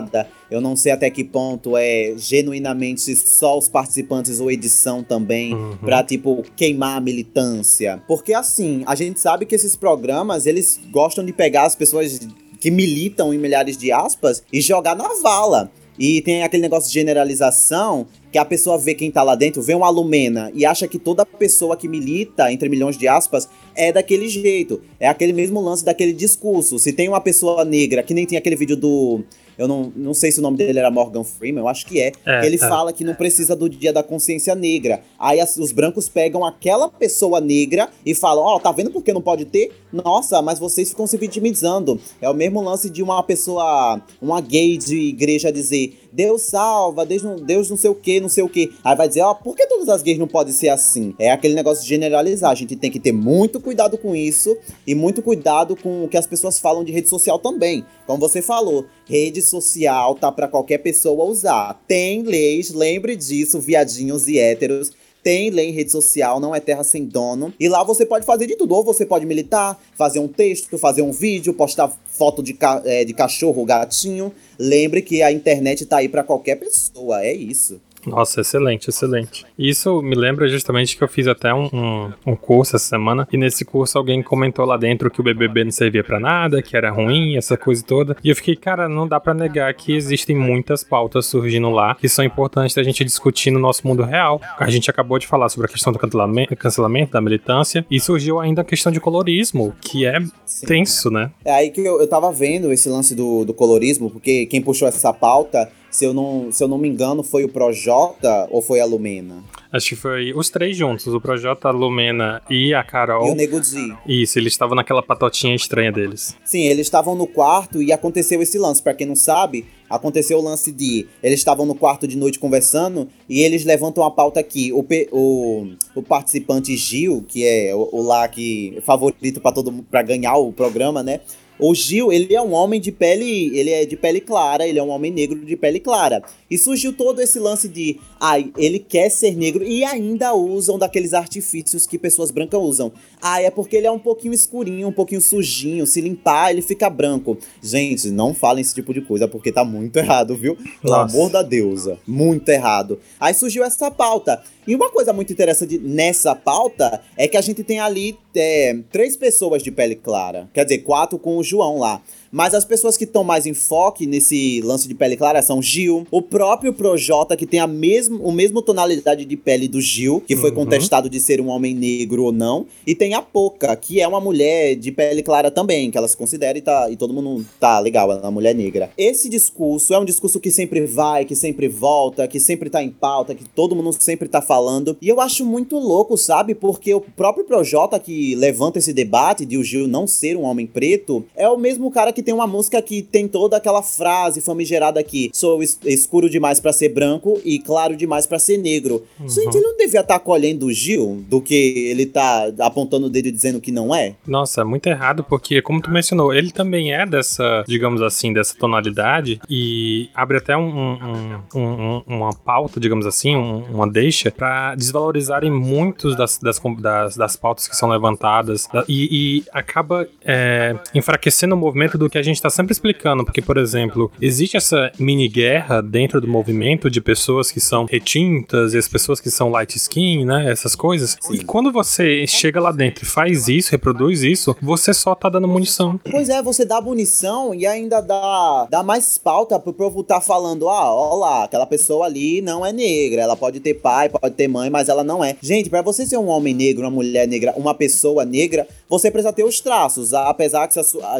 [0.51, 5.77] eu não sei até que ponto é genuinamente só os participantes ou edição também, uhum.
[5.79, 8.03] pra, tipo, queimar a militância.
[8.07, 12.21] Porque, assim, a gente sabe que esses programas, eles gostam de pegar as pessoas
[12.61, 15.71] que militam em milhares de aspas e jogar na vala.
[15.99, 19.75] E tem aquele negócio de generalização que a pessoa vê quem tá lá dentro, vê
[19.75, 24.29] uma Lumena e acha que toda pessoa que milita, entre milhões de aspas, é daquele
[24.29, 24.81] jeito.
[25.01, 26.79] É aquele mesmo lance daquele discurso.
[26.79, 29.25] Se tem uma pessoa negra, que nem tem aquele vídeo do
[29.59, 32.13] eu não, não sei se o nome dele era Morgan Freeman, eu acho que é.
[32.25, 32.59] é ele é.
[32.59, 35.03] fala que não precisa do dia da consciência negra.
[35.19, 39.03] Aí as, os brancos pegam aquela pessoa negra e falam: Ó, oh, tá vendo por
[39.03, 39.73] que não pode ter?
[39.93, 42.01] Nossa, mas vocês ficam se vitimizando.
[42.21, 47.23] É o mesmo lance de uma pessoa, uma gay de igreja dizer: Deus salva, Deus
[47.23, 48.73] não, Deus não sei o que, não sei o que.
[48.83, 51.15] Aí vai dizer: Ó, oh, por que todas as gays não podem ser assim?
[51.19, 52.51] É aquele negócio de generalizar.
[52.51, 56.17] A gente tem que ter muito cuidado com isso e muito cuidado com o que
[56.17, 57.85] as pessoas falam de rede social também.
[58.07, 61.81] Como você falou, rede social tá para qualquer pessoa usar.
[61.87, 64.91] Tem leis, lembre disso, viadinhos e héteros.
[65.23, 67.53] Tem lei em rede social, não é terra sem dono.
[67.59, 68.75] E lá você pode fazer de tudo.
[68.75, 73.05] Ou você pode militar, fazer um texto, fazer um vídeo, postar foto de, ca é,
[73.05, 74.33] de cachorro, gatinho.
[74.59, 77.81] Lembre que a internet tá aí para qualquer pessoa, é isso.
[78.07, 79.45] Nossa, excelente, excelente.
[79.59, 83.37] Isso me lembra justamente que eu fiz até um, um, um, curso essa semana, e
[83.37, 86.91] nesse curso alguém comentou lá dentro que o BBB não servia para nada, que era
[86.91, 88.17] ruim, essa coisa toda.
[88.23, 92.09] E eu fiquei, cara, não dá para negar que existem muitas pautas surgindo lá que
[92.09, 94.41] são importantes da gente discutir no nosso mundo real.
[94.59, 98.63] A gente acabou de falar sobre a questão do cancelamento, da militância, e surgiu ainda
[98.63, 100.67] a questão de colorismo, que é Sim.
[100.67, 101.31] tenso, né?
[101.45, 104.89] É aí que eu, eu tava vendo esse lance do, do colorismo, porque quem puxou
[104.89, 108.79] essa pauta se eu não, se eu não me engano, foi o Projota ou foi
[108.79, 109.43] a Lumena?
[109.73, 113.27] Acho que foi os três juntos, o Projota, a Lumena e a Carol.
[113.27, 113.97] E o Nego Di.
[114.07, 116.37] Isso, eles estavam naquela patotinha estranha deles.
[116.45, 118.81] Sim, eles estavam no quarto e aconteceu esse lance.
[118.81, 123.09] Para quem não sabe, aconteceu o lance de eles estavam no quarto de noite conversando
[123.29, 124.73] e eles levantam a pauta aqui.
[124.73, 130.03] O, o, o participante Gil, que é o, o lá que favorito para todo para
[130.03, 131.21] ganhar o programa, né?
[131.59, 134.83] O Gil, ele é um homem de pele, ele é de pele clara, ele é
[134.83, 136.23] um homem negro de pele clara.
[136.51, 141.13] E surgiu todo esse lance de, ai, ele quer ser negro e ainda usam daqueles
[141.13, 142.93] artifícios que pessoas brancas usam.
[143.21, 146.89] Ah, é porque ele é um pouquinho escurinho, um pouquinho sujinho, se limpar ele fica
[146.89, 147.37] branco.
[147.63, 150.57] Gente, não falem esse tipo de coisa porque tá muito errado, viu?
[150.81, 152.99] Pelo amor da deusa, muito errado.
[153.19, 154.43] Aí surgiu essa pauta.
[154.67, 159.17] E uma coisa muito interessante nessa pauta é que a gente tem ali é, três
[159.17, 160.49] pessoas de pele clara.
[160.53, 162.01] Quer dizer, quatro com o João lá.
[162.31, 166.07] Mas as pessoas que estão mais em foco nesse lance de pele clara são Gil,
[166.11, 170.37] o próprio Projota, que tem a mesmo, o mesmo tonalidade de pele do Gil, que
[170.37, 170.57] foi Uhum.
[170.57, 172.67] contestado de ser um homem negro ou não.
[172.87, 176.17] E tem a Poca, que é uma mulher de pele clara também, que ela se
[176.17, 178.91] considera e, tá, e todo mundo tá legal, ela é uma mulher negra.
[178.97, 182.91] Esse discurso é um discurso que sempre vai, que sempre volta, que sempre tá em
[182.91, 184.97] pauta, que todo mundo sempre tá falando.
[185.01, 186.55] E eu acho muito louco, sabe?
[186.55, 190.67] Porque o próprio Projota que levanta esse debate de o Gil não ser um homem
[190.67, 194.99] preto é o mesmo cara que tem uma música que tem toda aquela frase famigerada
[195.01, 199.05] aqui: sou es- escuro demais pra ser branco e claro demais pra ser negro.
[199.27, 201.55] Gente, ele não devia estar colhendo o Gil do que
[201.91, 204.15] ele tá apontando o dedo dizendo que não é?
[204.27, 209.41] Nossa, muito errado, porque, como tu mencionou, ele também é dessa, digamos assim, dessa tonalidade
[209.49, 214.75] e abre até um, um- um- um- uma pauta, digamos assim, um- uma deixa, pra
[214.75, 220.77] desvalorizarem muitos das, das, das, das pautas que são levantadas da- e, e acaba é,
[220.95, 224.91] enfraquecendo o movimento do que a gente tá sempre explicando, porque, por exemplo, existe essa
[224.99, 229.51] mini guerra dentro do movimento de pessoas que são retintas e as pessoas que são
[229.51, 231.17] light skin, né, essas coisas.
[231.31, 235.49] E quando você chega lá dentro e faz isso, reproduz isso, você só tá dando
[235.49, 235.99] munição.
[236.11, 240.69] Pois é, você dá munição e ainda dá, dá mais pauta pro povo tá falando,
[240.69, 244.49] ah, ó lá, aquela pessoa ali não é negra, ela pode ter pai, pode ter
[244.49, 245.37] mãe, mas ela não é.
[245.43, 249.33] Gente, pra você ser um homem negro, uma mulher negra, uma pessoa negra, você precisa
[249.33, 250.79] ter os traços, apesar que...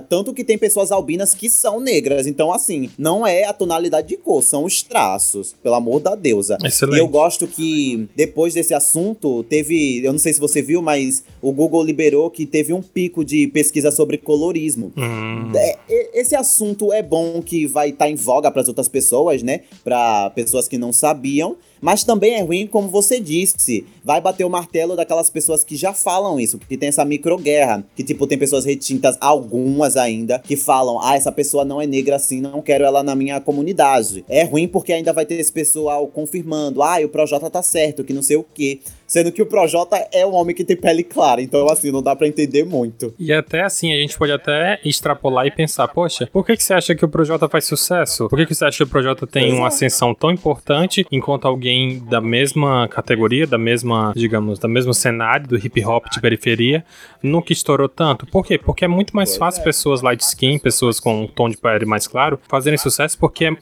[0.09, 4.17] Tanto que tem pessoas albinas que são negras, então assim, não é a tonalidade de
[4.17, 6.57] cor, são os traços, pelo amor da deusa.
[6.65, 6.97] Excelente.
[6.97, 11.25] E eu gosto que depois desse assunto, teve, eu não sei se você viu, mas
[11.43, 14.93] o Google liberou que teve um pico de pesquisa sobre colorismo.
[14.97, 19.43] Hum, É, esse assunto é bom que vai estar em voga para as outras pessoas,
[19.43, 19.63] né?
[19.85, 21.57] Para pessoas que não sabiam.
[21.81, 23.87] Mas também é ruim, como você disse.
[24.05, 27.85] Vai bater o martelo daquelas pessoas que já falam isso, que tem essa microguerra.
[27.95, 32.17] Que, tipo, tem pessoas retintas, algumas ainda, que falam: ah, essa pessoa não é negra
[32.17, 34.25] assim, não quero ela na minha comunidade.
[34.29, 38.13] É ruim porque ainda vai ter esse pessoal confirmando: ah, o Projota tá certo, que
[38.13, 38.81] não sei o quê.
[39.09, 42.15] Sendo que o Projota é um homem que tem pele clara, então, assim, não dá
[42.15, 43.15] pra entender muito.
[43.19, 46.75] E até assim, a gente pode até extrapolar e pensar, poxa, por que, que você
[46.75, 48.29] acha que o Projota faz sucesso?
[48.29, 49.57] Por que, que você acha que o Projota tem Pois é.
[49.57, 55.49] uma ascensão tão importante enquanto alguém da mesma categoria, da mesma, digamos, do mesmo cenário
[55.49, 56.85] do hip hop de periferia,
[57.23, 58.27] nunca estourou tanto?
[58.27, 58.59] Por quê?
[58.59, 59.65] Porque é muito mais fácil é.
[59.65, 63.57] pessoas light skin, pessoas com um tom de pele mais claro, fazerem sucesso porque é.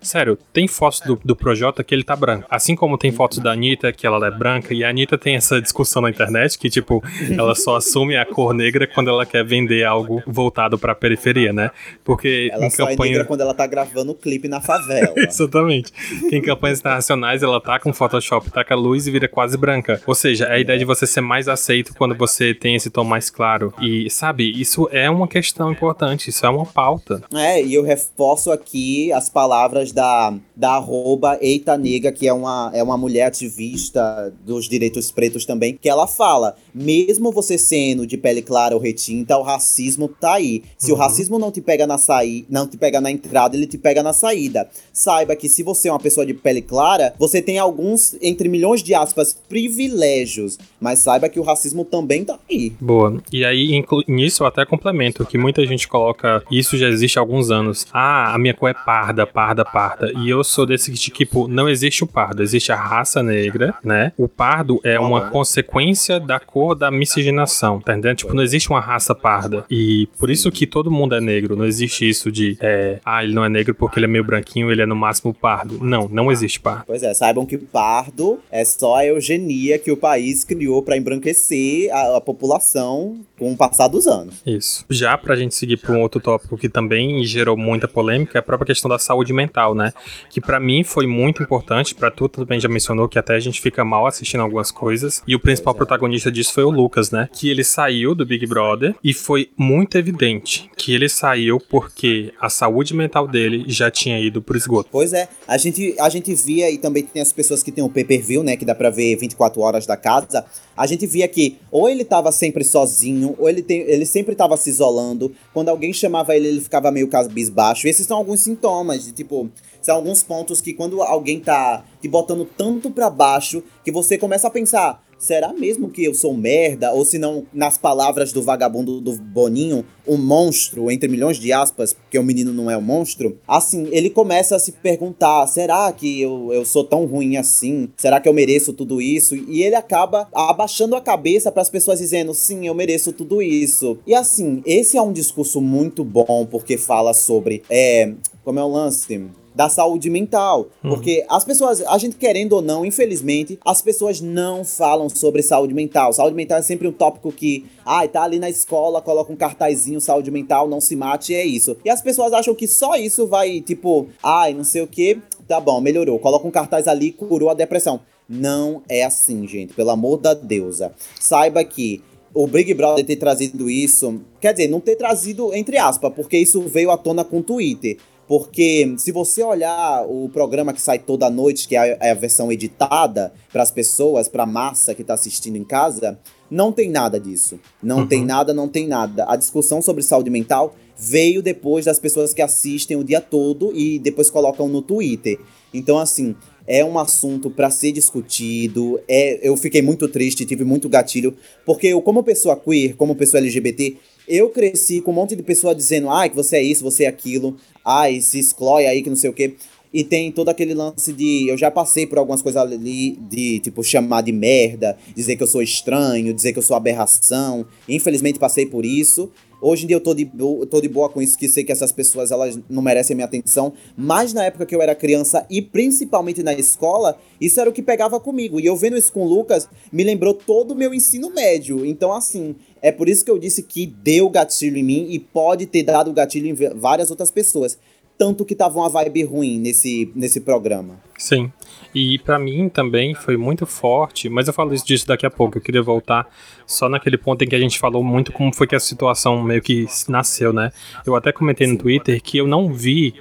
[0.00, 2.46] sério, tem fotos do, do Projota que ele tá branco.
[2.48, 5.60] Assim como tem fotos da Anitta que ela é branca, e a Anitta tem essa
[5.60, 7.02] discussão na internet que, tipo,
[7.36, 11.70] ela só assume a cor negra quando ela quer vender algo voltado pra periferia, né?
[12.04, 13.12] Porque Ela em só é campanha.
[13.12, 15.12] negra quando ela tá gravando o clipe na favela.
[15.16, 15.92] Exatamente.
[16.28, 20.00] Que em campanhas internacionais ela tá com Photoshop, taca luz e vira quase branca.
[20.06, 23.04] Ou seja, é a ideia de você ser mais aceito quando você tem esse tom
[23.04, 23.72] mais claro.
[23.80, 27.22] E, sabe, isso é uma questão importante, isso é uma pauta.
[27.34, 32.70] É, e eu reforço aqui as palavras da, da arroba Eita Nega, que é uma,
[32.74, 38.16] é uma mulher ativista dos direitos pretos também, que ela fala: mesmo você sendo de
[38.16, 40.62] pele clara ou retinta, o racismo tá aí.
[40.76, 43.78] Se o racismo não te pega na saída, não te pega na entrada, ele te
[43.78, 44.68] pega na saída.
[44.92, 48.82] Saiba que se você é uma pessoa de pele clara, você tem alguns, entre milhões
[48.82, 50.58] de aspas, privilégios.
[50.80, 52.72] Mas saiba que o racismo também tá aí.
[52.80, 53.22] Boa.
[53.32, 57.50] E aí, nisso eu até complemento, que muita gente coloca, isso já existe há alguns
[57.50, 57.86] anos.
[57.92, 60.12] Ah, a minha cor é parda, parda, parda.
[60.18, 64.12] E eu sou desse que, tipo, não existe o pardo, existe a raça negra, né?
[64.16, 68.18] O pardo é uma consequência da cor da miscigenação, tá entendendo?
[68.18, 69.64] Tipo, não existe uma raça parda.
[69.70, 71.56] E por isso que todo mundo é negro.
[71.56, 74.70] Não existe isso de, é, ah, ele não é negro porque ele é meio branquinho,
[74.70, 75.78] ele é no máximo pardo.
[75.82, 76.84] Não, não existe pardo.
[76.86, 81.92] Pois é, saibam que pardo é só a eugenia que o país criou pra embranquecer
[81.92, 84.42] a, a população com o passar dos anos.
[84.46, 84.84] Isso.
[84.88, 88.42] Já pra gente seguir pra um outro tópico que também gerou muita polêmica, é a
[88.42, 89.92] própria questão da saúde mental, né?
[90.30, 93.60] Que pra mim foi muito importante, pra tu também já mencionou que até a gente
[93.60, 95.22] fica mal assistindo algumas coisas.
[95.26, 97.28] E o principal protagonista disso foi o Lucas, né?
[97.32, 102.48] Que ele saiu do Big Brother e foi muito evidente que ele saiu porque a
[102.48, 104.88] saúde mental dele já tinha ido pro esgoto.
[104.92, 107.88] Pois é, a gente, a gente via e também tem as pessoas que tem o
[107.88, 110.44] pay-per-view, né, que dá pra ver 24 horas da casa.
[110.76, 114.56] A gente via que ou ele tava sempre sozinho, ou ele, tem, ele sempre tava
[114.56, 115.32] se isolando.
[115.52, 117.88] Quando alguém chamava ele, ele ficava meio cabisbaixo.
[117.88, 119.50] Esses são alguns sintomas de tipo,
[119.84, 124.46] São alguns pontos que quando alguém tá te botando tanto pra baixo, que você começa
[124.46, 126.90] a pensar, será mesmo que eu sou merda?
[126.90, 131.92] Ou se não, nas palavras do vagabundo do Boninho, um monstro, entre milhões de aspas,
[131.92, 133.38] porque o menino não é um monstro.
[133.46, 137.90] Assim, ele começa a se perguntar: será que eu, eu sou tão ruim assim?
[137.94, 139.36] Será que eu mereço tudo isso?
[139.36, 143.98] E ele acaba abaixando a cabeça para as pessoas dizendo: sim, eu mereço tudo isso.
[144.06, 147.62] E assim, esse é um discurso muito bom, porque fala sobre.
[147.68, 149.28] É, como é o lance?
[149.54, 150.68] Da saúde mental.
[150.82, 150.90] Uhum.
[150.90, 155.72] Porque as pessoas, a gente querendo ou não, infelizmente, as pessoas não falam sobre saúde
[155.72, 156.12] mental.
[156.12, 159.36] Saúde mental é sempre um tópico que, ai, ah, tá ali na escola, coloca um
[159.36, 161.76] cartazinho, saúde mental, não se mate, é isso.
[161.84, 165.60] E as pessoas acham que só isso vai, tipo, ai, não sei o que, tá
[165.60, 166.18] bom, melhorou.
[166.18, 168.00] Coloca um cartaz ali, curou a depressão.
[168.28, 170.92] Não é assim, gente, pelo amor da deusa.
[171.20, 176.12] Saiba que o Big Brother ter trazido isso, quer dizer, não ter trazido entre aspas,
[176.12, 177.96] porque isso veio à tona com o Twitter.
[178.26, 182.50] Porque se você olhar o programa que sai toda noite, que é a, é versão
[182.50, 186.18] editada para as pessoas, para a massa que está assistindo em casa,
[186.50, 187.58] não tem nada disso.
[187.82, 188.06] Não uhum.
[188.06, 189.26] tem nada, não tem nada.
[189.28, 193.98] A discussão sobre saúde mental veio depois das pessoas que assistem o dia todo e
[193.98, 195.38] depois colocam no Twitter.
[195.72, 199.00] Então, assim, é um assunto para ser discutido.
[199.08, 203.40] É, eu fiquei muito triste, tive muito gatilho, porque eu, como pessoa queer, como pessoa
[203.40, 203.96] LGBT,
[204.28, 207.06] eu cresci com um monte de pessoa dizendo, ai, que você é isso, você é
[207.06, 209.54] aquilo, ai, se exclui aí, que não sei o quê.
[209.92, 211.46] E tem todo aquele lance de.
[211.48, 215.46] Eu já passei por algumas coisas ali de, tipo, chamar de merda, dizer que eu
[215.46, 217.64] sou estranho, dizer que eu sou aberração.
[217.88, 219.30] Infelizmente passei por isso.
[219.66, 220.30] Hoje em dia eu tô de,
[220.70, 223.72] tô de boa com isso, que sei que essas pessoas elas não merecem minha atenção.
[223.96, 227.80] Mas na época que eu era criança e principalmente na escola, isso era o que
[227.80, 228.60] pegava comigo.
[228.60, 231.82] E eu vendo isso com o Lucas, me lembrou todo o meu ensino médio.
[231.86, 235.64] Então, assim, é por isso que eu disse que deu gatilho em mim e pode
[235.64, 237.78] ter dado gatilho em várias outras pessoas
[238.16, 241.00] tanto que tava uma vibe ruim nesse, nesse programa.
[241.18, 241.52] Sim.
[241.94, 245.58] E para mim também foi muito forte, mas eu falo isso disso daqui a pouco.
[245.58, 246.28] Eu queria voltar
[246.66, 249.62] só naquele ponto em que a gente falou muito como foi que a situação meio
[249.62, 250.70] que nasceu, né?
[251.06, 253.14] Eu até comentei no Twitter que eu não vi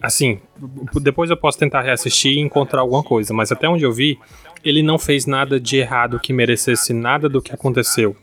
[0.00, 0.38] assim,
[1.00, 4.18] depois eu posso tentar reassistir e encontrar alguma coisa, mas até onde eu vi,
[4.62, 8.14] ele não fez nada de errado que merecesse nada do que aconteceu.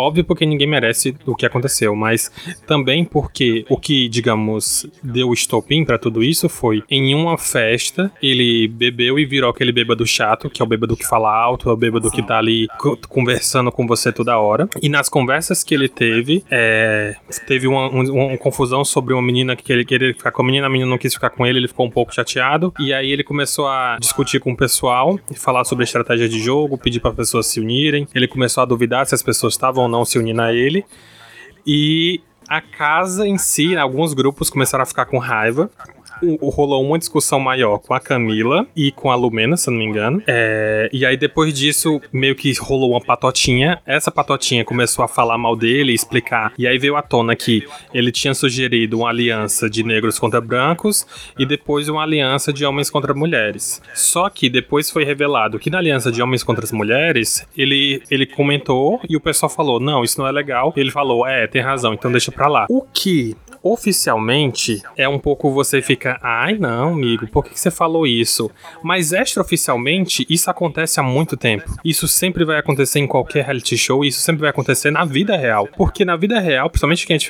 [0.00, 2.30] Óbvio porque ninguém merece o que aconteceu, mas
[2.66, 8.68] também porque o que, digamos, deu estopim para tudo isso foi em uma festa, ele
[8.68, 11.76] bebeu e virou aquele bêbado chato, que é o bêbado que fala alto, é o
[11.76, 12.68] bêbado que tá ali
[13.08, 14.68] conversando com você toda hora.
[14.82, 19.54] E nas conversas que ele teve, é, teve uma, uma, uma, confusão sobre uma menina
[19.54, 21.68] que ele queria ficar com a menina, a menina não quis ficar com ele, ele
[21.68, 22.72] ficou um pouco chateado.
[22.78, 27.00] E aí ele começou a discutir com o pessoal, falar sobre estratégia de jogo, pedir
[27.00, 28.06] para pessoas se unirem.
[28.14, 30.84] Ele começou a duvidar se as pessoas estavam não se unindo a ele.
[31.66, 35.70] E a casa em si, alguns grupos começaram a ficar com raiva
[36.40, 40.22] rolou uma discussão maior com a Camila e com a Lumena, se não me engano.
[40.26, 43.80] É, e aí depois disso, meio que rolou uma patotinha.
[43.86, 46.52] Essa patotinha começou a falar mal dele, explicar.
[46.58, 51.06] E aí veio à tona que ele tinha sugerido uma aliança de negros contra brancos
[51.38, 53.80] e depois uma aliança de homens contra mulheres.
[53.94, 58.26] Só que depois foi revelado que na aliança de homens contra as mulheres, ele, ele
[58.26, 60.72] comentou e o pessoal falou: não, isso não é legal.
[60.76, 62.66] Ele falou: é, tem razão, então deixa pra lá.
[62.68, 68.06] O que oficialmente é um pouco você fica, ai não, amigo, por que, você falou
[68.06, 68.50] isso?
[68.82, 71.76] Mas extraoficialmente, isso acontece há muito tempo.
[71.84, 75.68] Isso sempre vai acontecer em qualquer reality show, isso sempre vai acontecer na vida real.
[75.76, 77.28] Porque na vida real, principalmente quem é de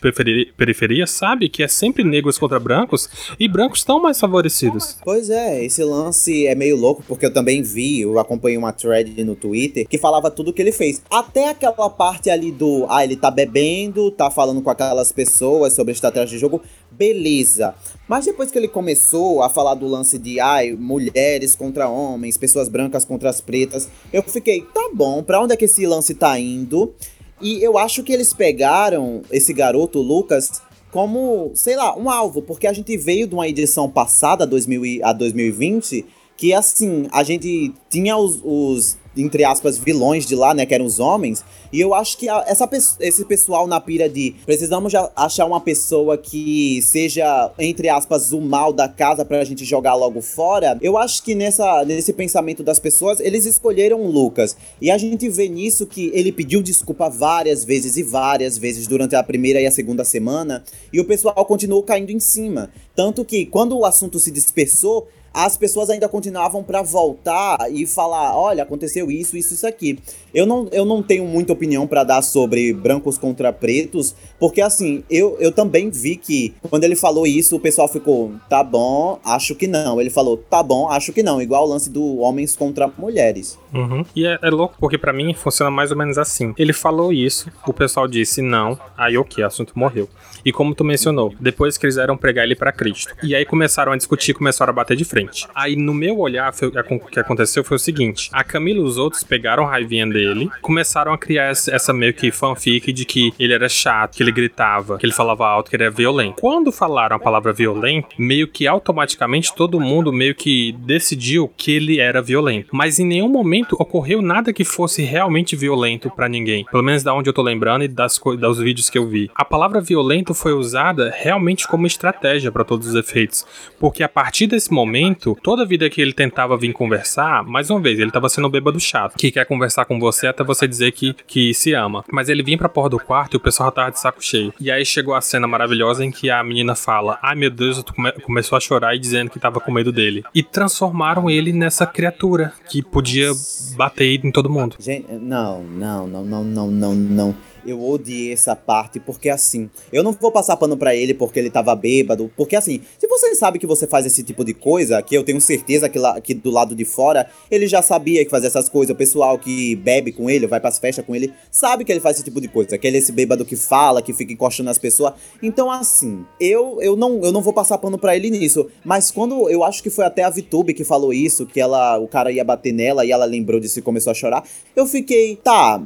[0.00, 4.98] periferia, periferia sabe que é sempre negros contra brancos e brancos estão mais favorecidos.
[5.02, 9.24] Pois é, esse lance é meio louco, porque eu também vi, eu acompanhei uma thread
[9.24, 11.02] no Twitter que falava tudo o que ele fez.
[11.10, 15.92] Até aquela parte ali do, ah, ele tá bebendo, tá falando com aquelas pessoas sobre
[15.92, 17.74] estratégia de jogo, beleza.
[18.08, 22.68] Mas depois que ele começou a falar do lance de ai, mulheres contra homens, pessoas
[22.68, 26.38] brancas contra as pretas, eu fiquei, tá bom, pra onde é que esse lance tá
[26.38, 26.92] indo?
[27.40, 32.66] E eu acho que eles pegaram esse garoto, Lucas, como, sei lá, um alvo, porque
[32.66, 36.04] a gente veio de uma edição passada, 2000, a 2020,
[36.36, 40.64] que assim, a gente tinha os, os entre aspas, vilões de lá, né?
[40.64, 41.44] Que eram os homens.
[41.72, 42.68] E eu acho que essa,
[43.00, 48.72] esse pessoal na pira de precisamos achar uma pessoa que seja, entre aspas, o mal
[48.72, 50.78] da casa pra gente jogar logo fora.
[50.80, 54.56] Eu acho que nessa, nesse pensamento das pessoas, eles escolheram o Lucas.
[54.80, 59.14] E a gente vê nisso que ele pediu desculpa várias vezes e várias vezes durante
[59.14, 60.64] a primeira e a segunda semana.
[60.92, 62.70] E o pessoal continuou caindo em cima.
[62.94, 68.36] Tanto que quando o assunto se dispersou, as pessoas ainda continuavam para voltar e falar,
[68.36, 69.98] olha, aconteceu isso, isso, isso aqui.
[70.34, 75.02] Eu não, eu não tenho muita opinião para dar sobre brancos contra pretos, porque assim,
[75.10, 79.54] eu, eu também vi que quando ele falou isso, o pessoal ficou, tá bom, acho
[79.54, 80.00] que não.
[80.00, 81.40] Ele falou, tá bom, acho que não.
[81.40, 83.58] Igual o lance do homens contra mulheres.
[83.72, 84.04] Uhum.
[84.14, 86.54] E é, é, louco porque para mim funciona mais ou menos assim.
[86.58, 89.42] Ele falou isso, o pessoal disse não, aí o que?
[89.42, 90.08] Assunto morreu.
[90.44, 93.14] E como tu mencionou, depois quiseram pregar ele para Cristo.
[93.22, 95.46] E aí começaram a discutir, começaram a bater de frente.
[95.54, 96.52] Aí no meu olhar,
[96.90, 100.19] o que aconteceu foi o seguinte: a Camila e os outros pegaram raivinha dele,
[100.60, 104.98] começaram a criar essa meio que fanfic de que ele era chato, que ele gritava,
[104.98, 106.40] que ele falava alto, que ele era violento.
[106.40, 112.00] Quando falaram a palavra violento, meio que automaticamente todo mundo meio que decidiu que ele
[112.00, 112.68] era violento.
[112.72, 116.64] Mas em nenhum momento ocorreu nada que fosse realmente violento para ninguém.
[116.70, 119.30] Pelo menos da onde eu tô lembrando e das dos vídeos que eu vi.
[119.34, 123.46] A palavra violento foi usada realmente como estratégia para todos os efeitos,
[123.78, 127.98] porque a partir desse momento, toda vida que ele tentava vir conversar, mais uma vez,
[127.98, 131.54] ele tava sendo bêbado chato, que quer conversar com você até você dizer que, que
[131.54, 132.04] se ama.
[132.10, 134.52] Mas ele vinha pra porra do quarto e o pessoal já tava de saco cheio.
[134.60, 138.12] E aí chegou a cena maravilhosa em que a menina fala: Ai meu Deus, come
[138.12, 140.24] começou a chorar e dizendo que tava com medo dele.
[140.34, 143.30] E transformaram ele nessa criatura que podia
[143.76, 144.76] bater em todo mundo.
[144.78, 147.36] Gente, não, não, não, não, não, não, não.
[147.66, 151.50] Eu odiei essa parte, porque assim, eu não vou passar pano para ele porque ele
[151.50, 155.14] tava bêbado, porque assim, se você sabe que você faz esse tipo de coisa, que
[155.14, 158.48] eu tenho certeza que, lá, que do lado de fora, ele já sabia que fazia
[158.48, 161.92] essas coisas, o pessoal que bebe com ele, vai pras festas com ele, sabe que
[161.92, 164.32] ele faz esse tipo de coisa, que ele é esse bêbado que fala, que fica
[164.32, 165.14] encostando as pessoas.
[165.42, 169.48] Então assim, eu, eu, não, eu não vou passar pano para ele nisso, mas quando,
[169.50, 172.44] eu acho que foi até a Vitube que falou isso, que ela, o cara ia
[172.44, 174.44] bater nela e ela lembrou disso e começou a chorar,
[174.74, 175.80] eu fiquei, tá,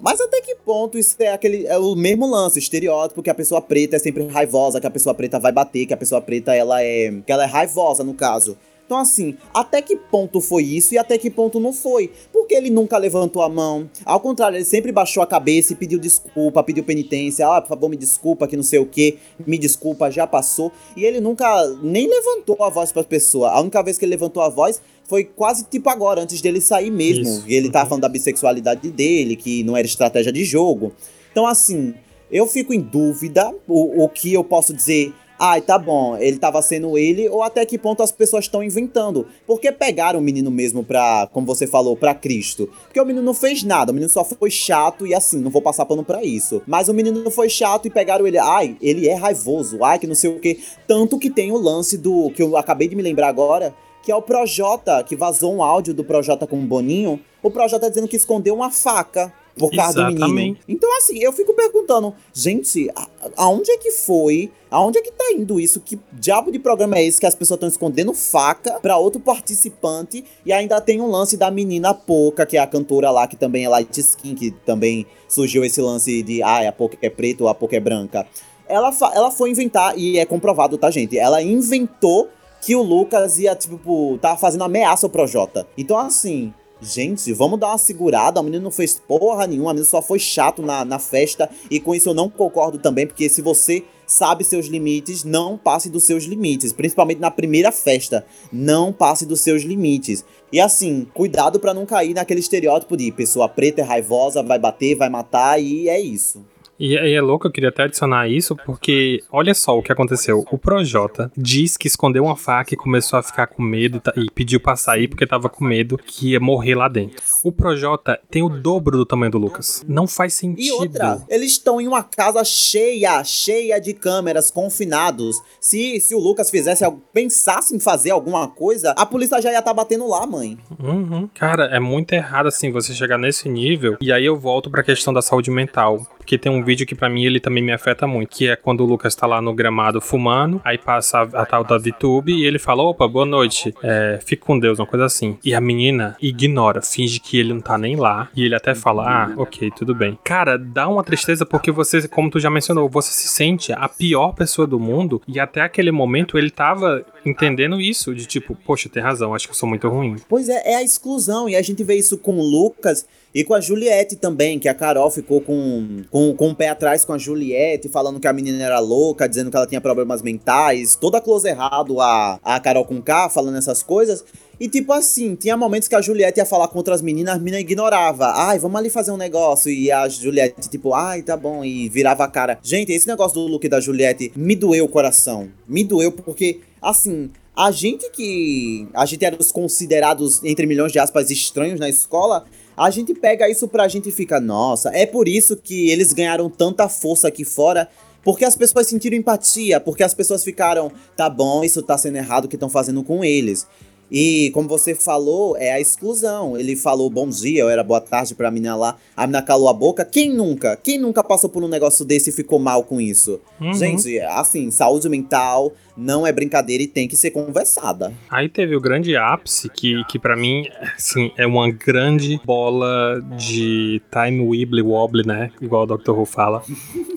[0.00, 3.60] mas até que ponto isso é aquele é o mesmo lance, estereótipo que a pessoa
[3.60, 6.82] preta é sempre raivosa, que a pessoa preta vai bater, que a pessoa preta ela
[6.82, 8.56] é, que ela é raivosa no caso.
[8.86, 12.12] Então, assim, até que ponto foi isso e até que ponto não foi?
[12.32, 13.90] Porque ele nunca levantou a mão.
[14.04, 17.48] Ao contrário, ele sempre baixou a cabeça e pediu desculpa, pediu penitência.
[17.48, 19.18] Ah, por favor, me desculpa, que não sei o que.
[19.44, 20.70] Me desculpa, já passou.
[20.96, 21.46] E ele nunca
[21.82, 23.50] nem levantou a voz para as pessoas.
[23.50, 26.90] A única vez que ele levantou a voz foi quase tipo agora, antes dele sair
[26.90, 27.24] mesmo.
[27.24, 27.44] Isso.
[27.48, 30.92] E ele tava falando da bissexualidade dele, que não era estratégia de jogo.
[31.32, 31.92] Então, assim,
[32.30, 35.12] eu fico em dúvida o, o que eu posso dizer.
[35.38, 39.26] Ai, tá bom, ele tava sendo ele, ou até que ponto as pessoas estão inventando.
[39.46, 42.70] Porque pegaram o menino mesmo pra, como você falou, pra Cristo.
[42.84, 45.60] Porque o menino não fez nada, o menino só foi chato e assim, não vou
[45.60, 46.62] passar pano pra isso.
[46.66, 50.14] Mas o menino foi chato e pegaram ele, ai, ele é raivoso, ai, que não
[50.14, 50.58] sei o que.
[50.86, 54.16] Tanto que tem o lance do, que eu acabei de me lembrar agora, que é
[54.16, 57.20] o Projota, que vazou um áudio do Projota com o Boninho.
[57.42, 60.20] O Projota dizendo que escondeu uma faca por causa Exatamente.
[60.20, 60.58] do menino.
[60.68, 62.90] Então, assim, eu fico perguntando, gente,
[63.36, 64.50] aonde é que foi?
[64.70, 65.80] Aonde é que tá indo isso?
[65.80, 70.24] Que diabo de programa é esse que as pessoas estão escondendo faca para outro participante?
[70.44, 73.64] E ainda tem um lance da menina Poca, que é a cantora lá, que também
[73.64, 77.48] é light skin, que também surgiu esse lance de, ah, a Poca é preta ou
[77.48, 78.26] a Poca é branca.
[78.68, 81.16] Ela, ela foi inventar, e é comprovado, tá, gente?
[81.16, 82.28] Ela inventou
[82.60, 85.66] que o Lucas ia, tipo, tá fazendo ameaça ao Projota.
[85.78, 88.40] Então, assim, Gente, vamos dar uma segurada.
[88.40, 91.48] O menino não fez porra nenhuma, o menino só foi chato na, na festa.
[91.70, 95.88] E com isso eu não concordo também, porque se você sabe seus limites, não passe
[95.88, 96.72] dos seus limites.
[96.72, 98.26] Principalmente na primeira festa.
[98.52, 100.24] Não passe dos seus limites.
[100.52, 104.94] E assim, cuidado para não cair naquele estereótipo de pessoa preta é raivosa, vai bater,
[104.94, 106.44] vai matar, e é isso.
[106.78, 110.44] E, e é louco, eu queria até adicionar isso, porque olha só o que aconteceu.
[110.50, 114.60] O Projota diz que escondeu uma faca e começou a ficar com medo e pediu
[114.60, 117.22] pra sair porque tava com medo que ia morrer lá dentro.
[117.42, 119.84] O Projota tem o dobro do tamanho do Lucas.
[119.88, 120.64] Não faz sentido.
[120.64, 125.36] E outra, eles estão em uma casa cheia, cheia de câmeras, confinados.
[125.60, 129.70] Se, se o Lucas fizesse, pensasse em fazer alguma coisa, a polícia já ia estar
[129.70, 130.58] tá batendo lá, mãe.
[130.78, 131.28] Uhum.
[131.34, 133.96] Cara, é muito errado assim você chegar nesse nível.
[134.00, 136.06] E aí eu volto pra questão da saúde mental.
[136.18, 138.80] Porque tem um vídeo que para mim ele também me afeta muito, que é quando
[138.80, 142.44] o Lucas tá lá no gramado fumando, aí passa a, a tal da VTube e
[142.44, 145.38] ele fala: opa, boa noite, é, fique com Deus, uma coisa assim.
[145.44, 149.04] E a menina ignora, finge que ele não tá nem lá, e ele até fala:
[149.06, 150.18] ah, ok, tudo bem.
[150.24, 154.32] Cara, dá uma tristeza porque você, como tu já mencionou, você se sente a pior
[154.32, 159.02] pessoa do mundo, e até aquele momento ele tava entendendo isso, de tipo, poxa, tem
[159.02, 160.16] razão, acho que eu sou muito ruim.
[160.28, 163.52] Pois é, é a exclusão, e a gente vê isso com o Lucas e com
[163.52, 167.18] a Juliette também, que a Carol ficou com, com, com o pé atrás com a
[167.18, 171.46] Juliette, falando que a menina era louca, dizendo que ela tinha problemas mentais, toda close
[171.46, 174.24] errado a, a Carol com K, falando essas coisas.
[174.58, 177.60] E tipo assim, tinha momentos que a Juliette ia falar com outras meninas, as meninas
[177.60, 178.32] ignorava.
[178.34, 179.70] Ai, vamos ali fazer um negócio.
[179.70, 181.62] E a Juliette, tipo, ai, tá bom.
[181.62, 182.58] E virava a cara.
[182.62, 185.50] Gente, esse negócio do look da Juliette me doeu o coração.
[185.68, 188.86] Me doeu porque, assim, A gente que.
[188.92, 192.44] A gente era os considerados, entre milhões de aspas, estranhos na escola.
[192.76, 196.50] A gente pega isso pra gente e fica, nossa, é por isso que eles ganharam
[196.50, 197.88] tanta força aqui fora.
[198.22, 202.46] Porque as pessoas sentiram empatia, porque as pessoas ficaram, tá bom, isso tá sendo errado
[202.46, 203.66] o que estão fazendo com eles.
[204.10, 206.56] E como você falou, é a exclusão.
[206.56, 208.96] Ele falou bom dia, ou era boa tarde pra menina lá.
[209.16, 210.04] A menina calou a boca.
[210.04, 210.76] Quem nunca?
[210.76, 213.40] Quem nunca passou por um negócio desse e ficou mal com isso?
[213.60, 213.74] Uhum.
[213.74, 218.12] Gente, assim, saúde mental não é brincadeira e tem que ser conversada.
[218.30, 224.02] Aí teve o grande ápice, que, que para mim, assim, é uma grande bola de
[224.12, 225.50] time wibbly wobbly, né?
[225.60, 226.10] Igual o Dr.
[226.10, 226.62] Who fala.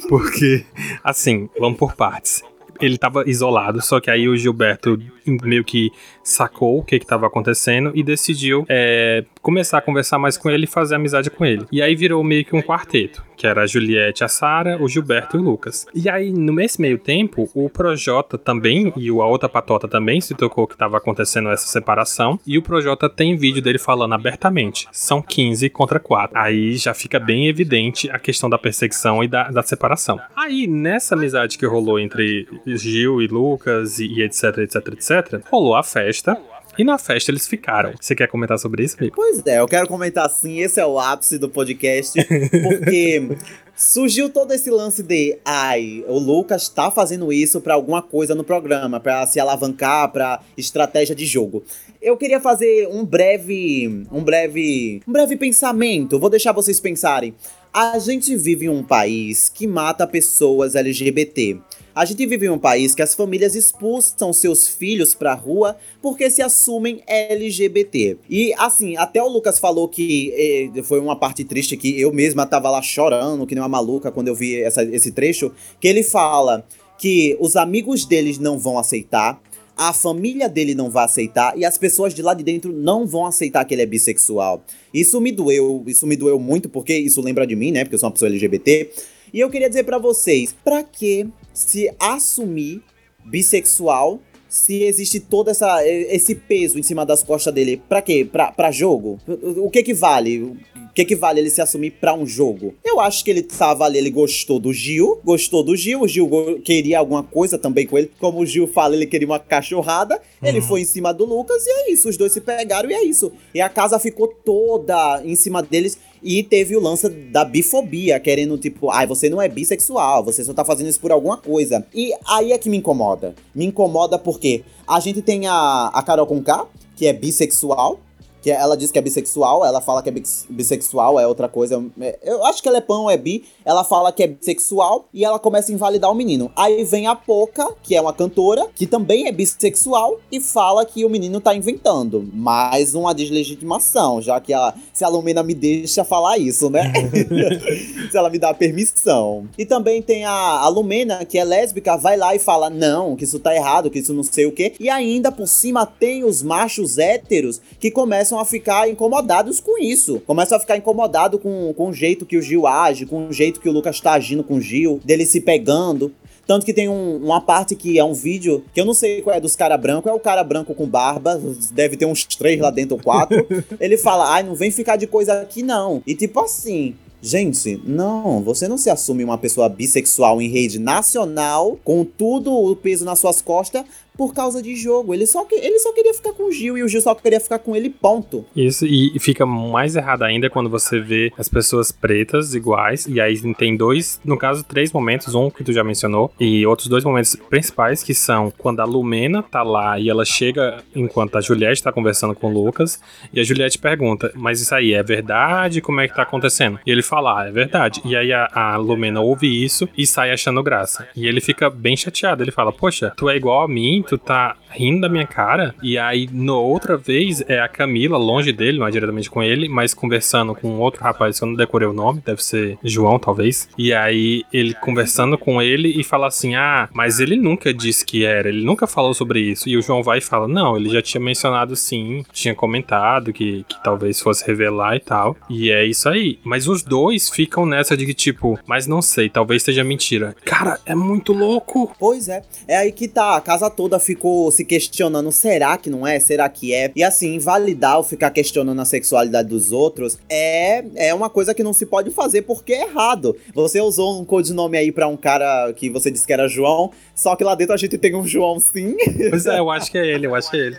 [0.08, 0.66] Porque,
[1.04, 2.42] assim, vamos por partes
[2.82, 5.92] ele tava isolado, só que aí o Gilberto meio que
[6.24, 10.66] sacou o que que tava acontecendo e decidiu é, começar a conversar mais com ele
[10.66, 11.66] e fazer amizade com ele.
[11.72, 15.38] E aí virou meio que um quarteto, que era a Juliette, a Sara, o Gilberto
[15.38, 15.88] e o Lucas.
[15.94, 20.68] E aí, nesse meio tempo, o Projota também e a outra patota também se tocou
[20.68, 22.40] que tava acontecendo essa separação.
[22.46, 24.88] E o Projota tem vídeo dele falando abertamente.
[24.92, 26.38] São 15 contra 4.
[26.38, 30.20] Aí já fica bem evidente a questão da perseguição e da, da separação.
[30.36, 35.19] Aí, nessa amizade que rolou entre Gil e Lucas e, e etc, etc, etc,
[35.50, 36.38] rolou a festa.
[36.78, 37.94] E na festa eles ficaram.
[38.00, 39.16] Você quer comentar sobre isso, amigo?
[39.16, 43.36] Pois é, eu quero comentar sim, esse é o ápice do podcast, porque
[43.76, 48.46] surgiu todo esse lance de, ai, o Lucas tá fazendo isso pra alguma coisa no
[48.46, 51.64] programa, pra se alavancar, pra estratégia de jogo.
[52.02, 57.34] Eu queria fazer um breve, um breve, um breve pensamento, vou deixar vocês pensarem.
[57.74, 61.60] A gente vive em um país que mata pessoas LGBT.
[62.00, 66.30] A gente vive em um país que as famílias expulsam seus filhos pra rua porque
[66.30, 68.16] se assumem LGBT.
[68.30, 72.46] E assim, até o Lucas falou que eh, foi uma parte triste que eu mesma
[72.46, 76.02] tava lá chorando, que nem uma maluca quando eu vi essa, esse trecho, que ele
[76.02, 76.66] fala
[76.98, 79.38] que os amigos deles não vão aceitar,
[79.76, 83.26] a família dele não vai aceitar e as pessoas de lá de dentro não vão
[83.26, 84.64] aceitar que ele é bissexual.
[84.94, 87.84] Isso me doeu, isso me doeu muito porque isso lembra de mim, né?
[87.84, 88.90] Porque eu sou uma pessoa LGBT.
[89.34, 92.82] E eu queria dizer pra vocês, pra que se assumir
[93.26, 94.20] bissexual
[94.50, 97.82] se existe todo essa, esse peso em cima das costas dele?
[97.88, 98.28] Pra quê?
[98.30, 99.20] Pra, pra jogo?
[99.58, 100.42] O que que vale?
[100.42, 100.58] O
[100.96, 102.74] que que vale ele se assumir pra um jogo?
[102.84, 106.60] Eu acho que ele tava ali, ele gostou do Gil, gostou do Gil, o Gil
[106.66, 108.12] queria alguma coisa também com ele.
[108.20, 110.20] Como o Gil fala, ele queria uma cachorrada.
[110.42, 113.04] Ele foi em cima do Lucas e é isso, os dois se pegaram e é
[113.04, 113.32] isso.
[113.54, 116.00] E a casa ficou toda em cima deles.
[116.22, 120.54] E teve o lance da bifobia, querendo tipo, ai, você não é bissexual, você só
[120.54, 121.86] tá fazendo isso por alguma coisa.
[121.94, 123.34] E aí é que me incomoda.
[123.56, 126.66] Me incomoda porque a gente tem a, a Carol Conká,
[126.96, 128.00] que é bissexual,
[128.42, 131.84] que ela diz que é bissexual, ela fala que é bis- bissexual, é outra coisa.
[132.00, 133.44] É, Eu acho que ela é ou é bi.
[133.70, 136.52] Ela fala que é bissexual e ela começa a invalidar o menino.
[136.56, 141.06] Aí vem a Poca, que é uma cantora, que também é bissexual, e fala que
[141.06, 142.28] o menino tá inventando.
[142.34, 146.92] Mais uma deslegitimação, já que ela, se a Lumena me deixa falar isso, né?
[148.10, 149.48] se ela me dá permissão.
[149.56, 153.24] E também tem a, a Lumena, que é lésbica, vai lá e fala: não, que
[153.24, 154.74] isso tá errado, que isso não sei o quê.
[154.80, 160.22] E ainda por cima tem os machos héteros que começam a ficar incomodados com isso.
[160.26, 163.59] Começam a ficar incomodados com, com o jeito que o Gil age, com o jeito
[163.60, 166.12] que o Lucas tá agindo com o Gil, dele se pegando.
[166.48, 169.36] Tanto que tem um- uma parte que é um vídeo, que eu não sei qual
[169.36, 171.40] é dos cara branco, é o cara branco com barba,
[171.72, 173.46] deve ter uns três lá dentro ou quatro.
[173.80, 176.02] Ele fala, ai, não vem ficar de coisa aqui não.
[176.08, 181.78] E tipo assim, gente, não, você não se assume uma pessoa bissexual em rede nacional,
[181.84, 183.84] com tudo o peso nas suas costas,
[184.20, 185.14] por causa de jogo.
[185.14, 187.40] Ele só, que, ele só queria ficar com o Gil e o Gil só queria
[187.40, 188.46] ficar com ele, ponto.
[188.54, 193.40] Isso, e fica mais errado ainda quando você vê as pessoas pretas iguais, e aí
[193.54, 197.34] tem dois, no caso, três momentos, um que tu já mencionou, e outros dois momentos
[197.50, 201.94] principais, que são quando a Lumena tá lá e ela chega enquanto a Juliette tá
[201.94, 203.00] conversando com o Lucas,
[203.32, 205.80] e a Juliette pergunta, mas isso aí é verdade?
[205.80, 206.78] Como é que tá acontecendo?
[206.86, 208.02] E ele fala, ah, é verdade.
[208.04, 211.08] E aí a, a Lumena ouve isso e sai achando graça.
[211.16, 214.56] E ele fica bem chateado, ele fala, poxa, tu é igual a mim, tu tá
[214.72, 215.74] rindo da minha cara.
[215.82, 219.70] E aí, no outra vez, é a Camila, longe dele, não é diretamente com ele,
[219.70, 223.70] mas conversando com outro rapaz que eu não decorei o nome, deve ser João, talvez.
[223.78, 228.26] E aí, ele conversando com ele e fala assim: Ah, mas ele nunca disse que
[228.26, 229.70] era, ele nunca falou sobre isso.
[229.70, 233.64] E o João vai e fala: Não, ele já tinha mencionado sim, tinha comentado que,
[233.68, 235.36] que talvez fosse revelar e tal.
[235.50, 236.40] E é isso aí.
[236.44, 240.36] Mas os dois ficam nessa de que, tipo, mas não sei, talvez seja mentira.
[240.46, 241.92] Cara, é muito louco.
[242.00, 245.90] Pois é, é aí que tá, a casa toda ela ficou se questionando: será que
[245.90, 246.20] não é?
[246.20, 246.92] Será que é?
[246.96, 251.62] E assim, invalidar ou ficar questionando a sexualidade dos outros é, é uma coisa que
[251.62, 253.36] não se pode fazer porque é errado.
[253.54, 257.36] Você usou um codinome aí pra um cara que você disse que era João, só
[257.36, 258.96] que lá dentro a gente tem um João sim.
[259.30, 260.78] Pois é, eu acho que é ele, eu acho que é ele.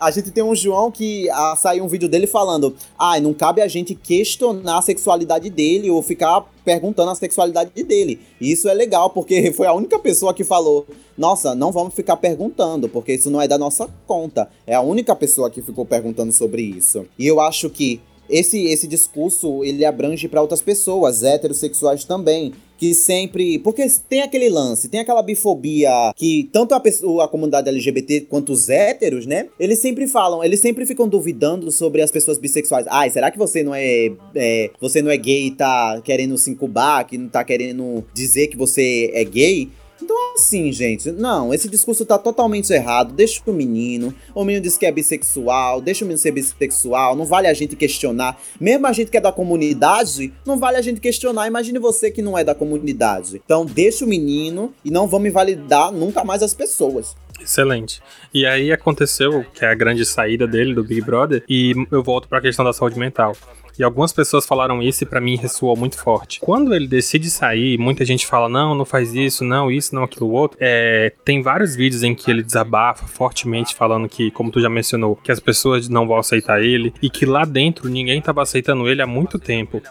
[0.00, 3.32] A gente tem um João que ah, saiu um vídeo dele falando: ai, ah, não
[3.32, 8.18] cabe a gente questionar a sexualidade dele ou ficar perguntando a sexualidade dele.
[8.40, 12.16] E isso é legal, porque foi a única pessoa que falou: nossa, não vamos ficar
[12.16, 14.50] perguntando, porque isso não é da nossa conta.
[14.66, 17.06] É a única pessoa que ficou perguntando sobre isso.
[17.16, 22.94] E eu acho que esse, esse discurso ele abrange para outras pessoas, heterossexuais também, que
[22.94, 23.58] sempre.
[23.58, 28.52] Porque tem aquele lance, tem aquela bifobia que tanto a, pessoa, a comunidade LGBT quanto
[28.52, 29.48] os héteros, né?
[29.60, 32.86] Eles sempre falam, eles sempre ficam duvidando sobre as pessoas bissexuais.
[32.88, 36.50] Ai, será que você não é, é você não é gay e tá querendo se
[36.50, 39.68] incubar, que não tá querendo dizer que você é gay?
[40.02, 43.12] Então, assim, gente, não, esse discurso tá totalmente errado.
[43.12, 44.14] Deixa o menino.
[44.34, 47.14] O menino diz que é bissexual, deixa o menino ser bissexual.
[47.14, 48.40] Não vale a gente questionar.
[48.60, 51.46] Mesmo a gente que é da comunidade, não vale a gente questionar.
[51.46, 53.40] Imagine você que não é da comunidade.
[53.44, 57.16] Então, deixa o menino e não vamos invalidar nunca mais as pessoas.
[57.42, 58.02] Excelente.
[58.32, 62.28] E aí aconteceu que é a grande saída dele do Big Brother e eu volto
[62.28, 63.34] para a questão da saúde mental.
[63.78, 66.40] E algumas pessoas falaram isso e para mim ressoou muito forte.
[66.40, 70.30] Quando ele decide sair, muita gente fala: não, não faz isso, não, isso, não, aquilo
[70.30, 70.58] outro.
[70.60, 75.16] É, tem vários vídeos em que ele desabafa fortemente, falando que, como tu já mencionou,
[75.16, 79.02] que as pessoas não vão aceitar ele e que lá dentro ninguém estava aceitando ele
[79.02, 79.82] há muito tempo.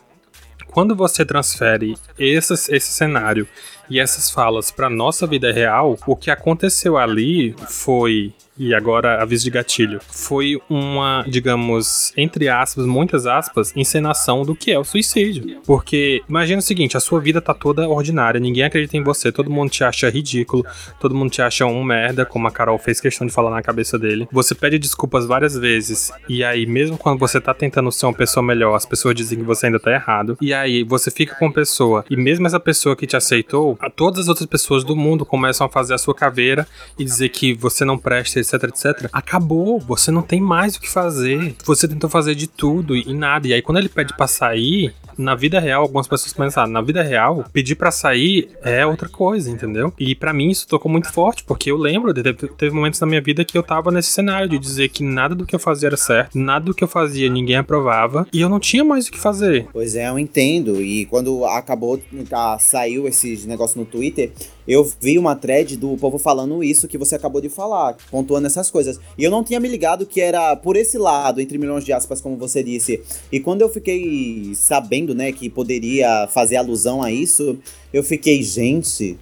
[0.72, 3.48] Quando você transfere esse, esse cenário
[3.90, 9.46] e essas falas para nossa vida real, o que aconteceu ali foi e agora aviso
[9.46, 15.62] de gatilho, foi uma, digamos, entre aspas, muitas aspas, encenação do que é o suicídio.
[15.66, 19.50] Porque imagina o seguinte, a sua vida tá toda ordinária, ninguém acredita em você, todo
[19.50, 20.66] mundo te acha ridículo,
[21.00, 23.98] todo mundo te acha um merda, como a Carol fez questão de falar na cabeça
[23.98, 24.28] dele.
[24.32, 28.44] Você pede desculpas várias vezes, e aí mesmo quando você tá tentando ser uma pessoa
[28.44, 31.54] melhor, as pessoas dizem que você ainda tá errado, e aí você fica com a
[31.54, 35.66] pessoa, e mesmo essa pessoa que te aceitou, todas as outras pessoas do mundo começam
[35.66, 39.10] a fazer a sua caveira e dizer que você não presta, etc, etc.
[39.12, 41.56] Acabou, você não tem mais o que fazer.
[41.66, 43.48] Você tentou fazer de tudo e nada.
[43.48, 47.04] E aí quando ele pede pra sair, na vida real, algumas pessoas pensam, na vida
[47.04, 49.94] real, pedir para sair é outra coisa, entendeu?
[50.00, 53.22] E para mim isso tocou muito forte, porque eu lembro, teve, teve momentos na minha
[53.22, 55.98] vida que eu tava nesse cenário de dizer que nada do que eu fazia era
[55.98, 59.20] certo, nada do que eu fazia ninguém aprovava, e eu não tinha mais o que
[59.20, 59.68] fazer.
[59.74, 60.82] Pois é, eu entendo.
[60.82, 64.32] E quando acabou, tá, saiu esses negócios no Twitter,
[64.66, 68.70] eu vi uma thread do povo falando isso que você acabou de falar, pontuando essas
[68.70, 69.00] coisas.
[69.18, 72.22] E eu não tinha me ligado que era por esse lado, entre milhões de aspas,
[72.22, 73.02] como você disse.
[73.32, 77.58] E quando eu fiquei sabendo, né, que poderia fazer alusão a isso,
[77.94, 79.18] eu fiquei, gente.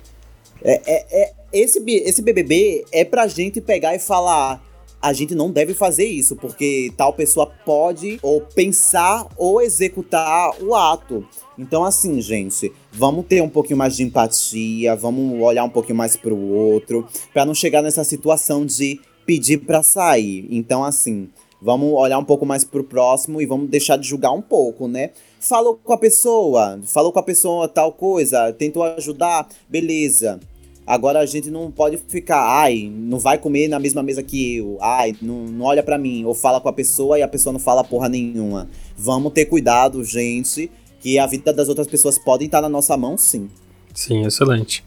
[0.62, 4.64] É, é, é, esse, esse BBB é pra gente pegar e falar
[5.02, 10.76] a gente não deve fazer isso, porque tal pessoa pode ou pensar ou executar o
[10.76, 11.26] ato.
[11.58, 16.16] Então, assim, gente, vamos ter um pouquinho mais de empatia, vamos olhar um pouquinho mais
[16.16, 20.48] pro outro, para não chegar nessa situação de pedir para sair.
[20.50, 21.28] Então, assim,
[21.62, 25.12] vamos olhar um pouco mais pro próximo e vamos deixar de julgar um pouco, né?
[25.40, 30.40] Falou com a pessoa, falou com a pessoa tal coisa, tentou ajudar, beleza.
[30.86, 34.78] Agora a gente não pode ficar, ai, não vai comer na mesma mesa que eu,
[34.80, 37.60] ai, não, não olha para mim, ou fala com a pessoa e a pessoa não
[37.60, 38.70] fala porra nenhuma.
[38.98, 40.72] Vamos ter cuidado, gente,
[41.02, 43.50] que a vida das outras pessoas podem estar na nossa mão, sim.
[43.98, 44.84] Sim, excelente.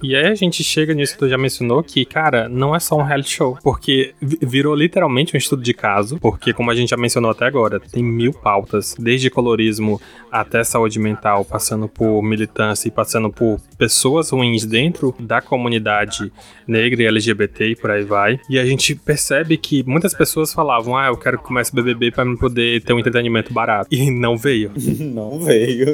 [0.00, 2.96] E aí a gente chega nisso que tu já mencionou, que, cara, não é só
[2.96, 3.58] um reality show.
[3.60, 7.80] Porque virou literalmente um estudo de caso, porque, como a gente já mencionou até agora,
[7.80, 10.00] tem mil pautas, desde colorismo
[10.30, 16.32] até saúde mental, passando por militância e passando por pessoas ruins dentro da comunidade
[16.64, 18.38] negra e LGBT e por aí vai.
[18.48, 22.36] E a gente percebe que muitas pessoas falavam, ah, eu quero que comece BBB para
[22.36, 23.88] poder ter um entretenimento barato.
[23.90, 24.70] E não veio.
[25.00, 25.86] não veio.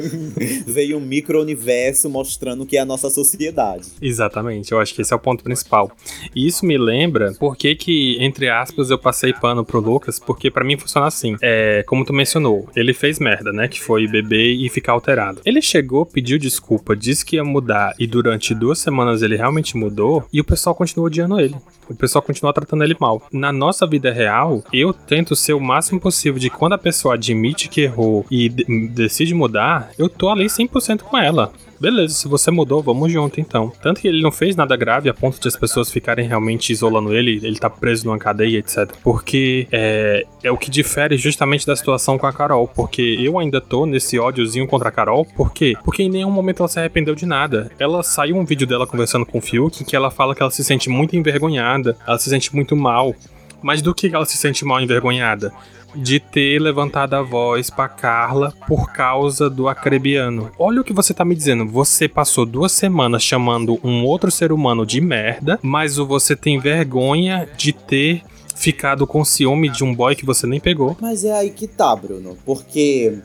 [0.67, 3.87] veio um micro-universo mostrando no que é a nossa sociedade.
[4.01, 5.89] Exatamente, eu acho que esse é o ponto principal.
[6.35, 10.51] E isso me lembra por que que, entre aspas, eu passei pano pro Lucas, porque
[10.51, 11.37] para mim funciona assim.
[11.41, 15.41] É, como tu mencionou, ele fez merda, né, que foi beber e ficar alterado.
[15.45, 20.25] Ele chegou, pediu desculpa, disse que ia mudar e durante duas semanas ele realmente mudou
[20.33, 21.55] e o pessoal continuou odiando ele.
[21.89, 23.21] O pessoal continua tratando ele mal.
[23.31, 27.69] Na nossa vida real, eu tento ser o máximo possível de quando a pessoa admite
[27.69, 32.81] que errou e decide mudar, eu tô ali 100% com ela beleza, se você mudou,
[32.81, 33.71] vamos junto então.
[33.81, 37.13] Tanto que ele não fez nada grave a ponto de as pessoas ficarem realmente isolando
[37.13, 38.91] ele, ele tá preso numa cadeia, etc.
[39.03, 42.67] Porque é, é o que difere justamente da situação com a Carol.
[42.67, 45.25] Porque eu ainda tô nesse ódiozinho contra a Carol.
[45.25, 45.75] Por quê?
[45.83, 47.71] Porque em nenhum momento ela se arrependeu de nada.
[47.79, 50.63] Ela saiu um vídeo dela conversando com o Fiuk que ela fala que ela se
[50.63, 53.15] sente muito envergonhada, ela se sente muito mal.
[53.61, 55.51] Mas do que ela se sente mal envergonhada?
[55.95, 60.51] De ter levantado a voz pra Carla por causa do acrebiano.
[60.57, 61.65] Olha o que você tá me dizendo.
[61.67, 67.47] Você passou duas semanas chamando um outro ser humano de merda, mas você tem vergonha
[67.57, 68.23] de ter
[68.55, 70.97] ficado com ciúme de um boy que você nem pegou.
[70.99, 72.37] Mas é aí que tá, Bruno.
[72.45, 73.19] Porque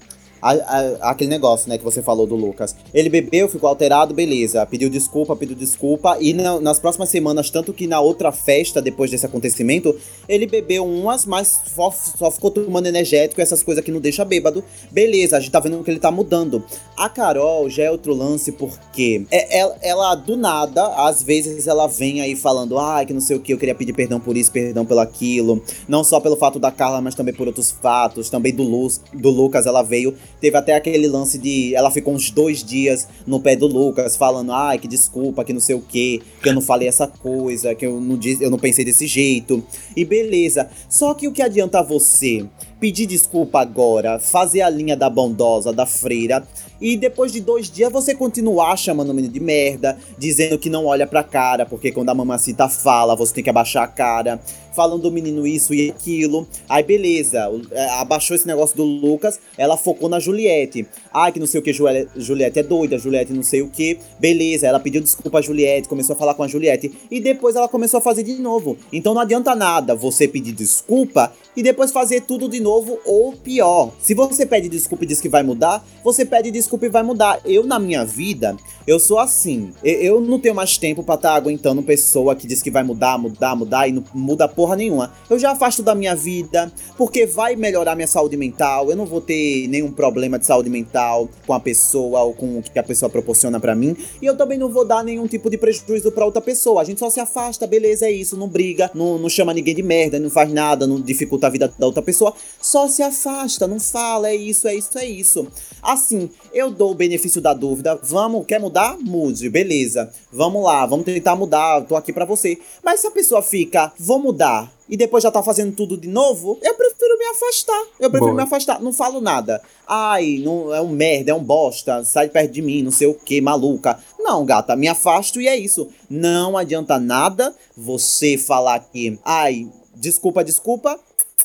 [0.44, 2.76] a, a, aquele negócio, né, que você falou do Lucas.
[2.92, 4.66] Ele bebeu, ficou alterado, beleza.
[4.66, 6.18] Pediu desculpa, pediu desculpa.
[6.20, 9.96] E na, nas próximas semanas, tanto que na outra festa, depois desse acontecimento,
[10.28, 14.62] ele bebeu umas, mas só, só ficou tomando energético, essas coisas que não deixa bêbado.
[14.90, 16.62] Beleza, a gente tá vendo que ele tá mudando.
[16.94, 21.86] A Carol já é outro lance, porque é, ela, ela, do nada, às vezes ela
[21.86, 24.52] vem aí falando, ah, que não sei o que, eu queria pedir perdão por isso,
[24.52, 25.62] perdão pelo aquilo.
[25.88, 28.28] Não só pelo fato da Carla, mas também por outros fatos.
[28.28, 30.14] Também do, Luz, do Lucas, ela veio
[30.44, 31.74] Teve até aquele lance de.
[31.74, 35.60] Ela ficou uns dois dias no pé do Lucas, falando, ai, que desculpa, que não
[35.60, 38.58] sei o que, que eu não falei essa coisa, que eu não, disse, eu não
[38.58, 39.64] pensei desse jeito.
[39.96, 40.68] E beleza.
[40.86, 42.44] Só que o que adianta você
[42.84, 46.46] pedir desculpa agora, fazer a linha da bondosa, da freira,
[46.78, 50.84] e depois de dois dias você continuar chamando o menino de merda, dizendo que não
[50.84, 54.38] olha pra cara, porque quando a mamacita fala, você tem que abaixar a cara,
[54.74, 56.46] falando do menino isso e aquilo.
[56.68, 60.86] Aí beleza, é, abaixou esse negócio do Lucas, ela focou na Juliette.
[61.12, 63.98] Ai, que não sei o que, Juliette é doida, Juliette não sei o que.
[64.18, 66.92] Beleza, ela pediu desculpa a Juliette, começou a falar com a Juliette.
[67.10, 68.76] E depois ela começou a fazer de novo.
[68.92, 72.73] Então não adianta nada você pedir desculpa e depois fazer tudo de novo
[73.04, 73.92] ou pior.
[74.00, 77.40] Se você pede desculpa e diz que vai mudar, você pede desculpa e vai mudar.
[77.44, 78.56] Eu, na minha vida,
[78.86, 79.72] eu sou assim.
[79.82, 83.18] Eu não tenho mais tempo para estar tá aguentando pessoa que diz que vai mudar,
[83.18, 85.12] mudar, mudar e não muda porra nenhuma.
[85.28, 88.90] Eu já afasto da minha vida, porque vai melhorar minha saúde mental.
[88.90, 92.62] Eu não vou ter nenhum problema de saúde mental com a pessoa ou com o
[92.62, 93.96] que a pessoa proporciona para mim.
[94.20, 96.80] E eu também não vou dar nenhum tipo de prejuízo para outra pessoa.
[96.80, 98.36] A gente só se afasta, beleza, é isso.
[98.36, 101.72] Não briga, não, não chama ninguém de merda, não faz nada, não dificulta a vida
[101.78, 102.34] da outra pessoa.
[102.64, 105.46] Só se afasta, não fala, é isso, é isso, é isso.
[105.82, 107.94] Assim, eu dou o benefício da dúvida.
[108.02, 108.96] Vamos, quer mudar?
[108.98, 110.10] Mude, beleza.
[110.32, 111.82] Vamos lá, vamos tentar mudar.
[111.82, 112.58] Tô aqui para você.
[112.82, 116.58] Mas se a pessoa fica, vou mudar, e depois já tá fazendo tudo de novo,
[116.62, 117.84] eu prefiro me afastar.
[118.00, 118.36] Eu prefiro Boa.
[118.36, 118.80] me afastar.
[118.80, 119.60] Não falo nada.
[119.86, 123.12] Ai, não, é um merda, é um bosta, sai perto de mim, não sei o
[123.12, 123.98] que, maluca.
[124.18, 125.86] Não, gata, me afasto e é isso.
[126.08, 130.98] Não adianta nada você falar que, ai, desculpa, desculpa,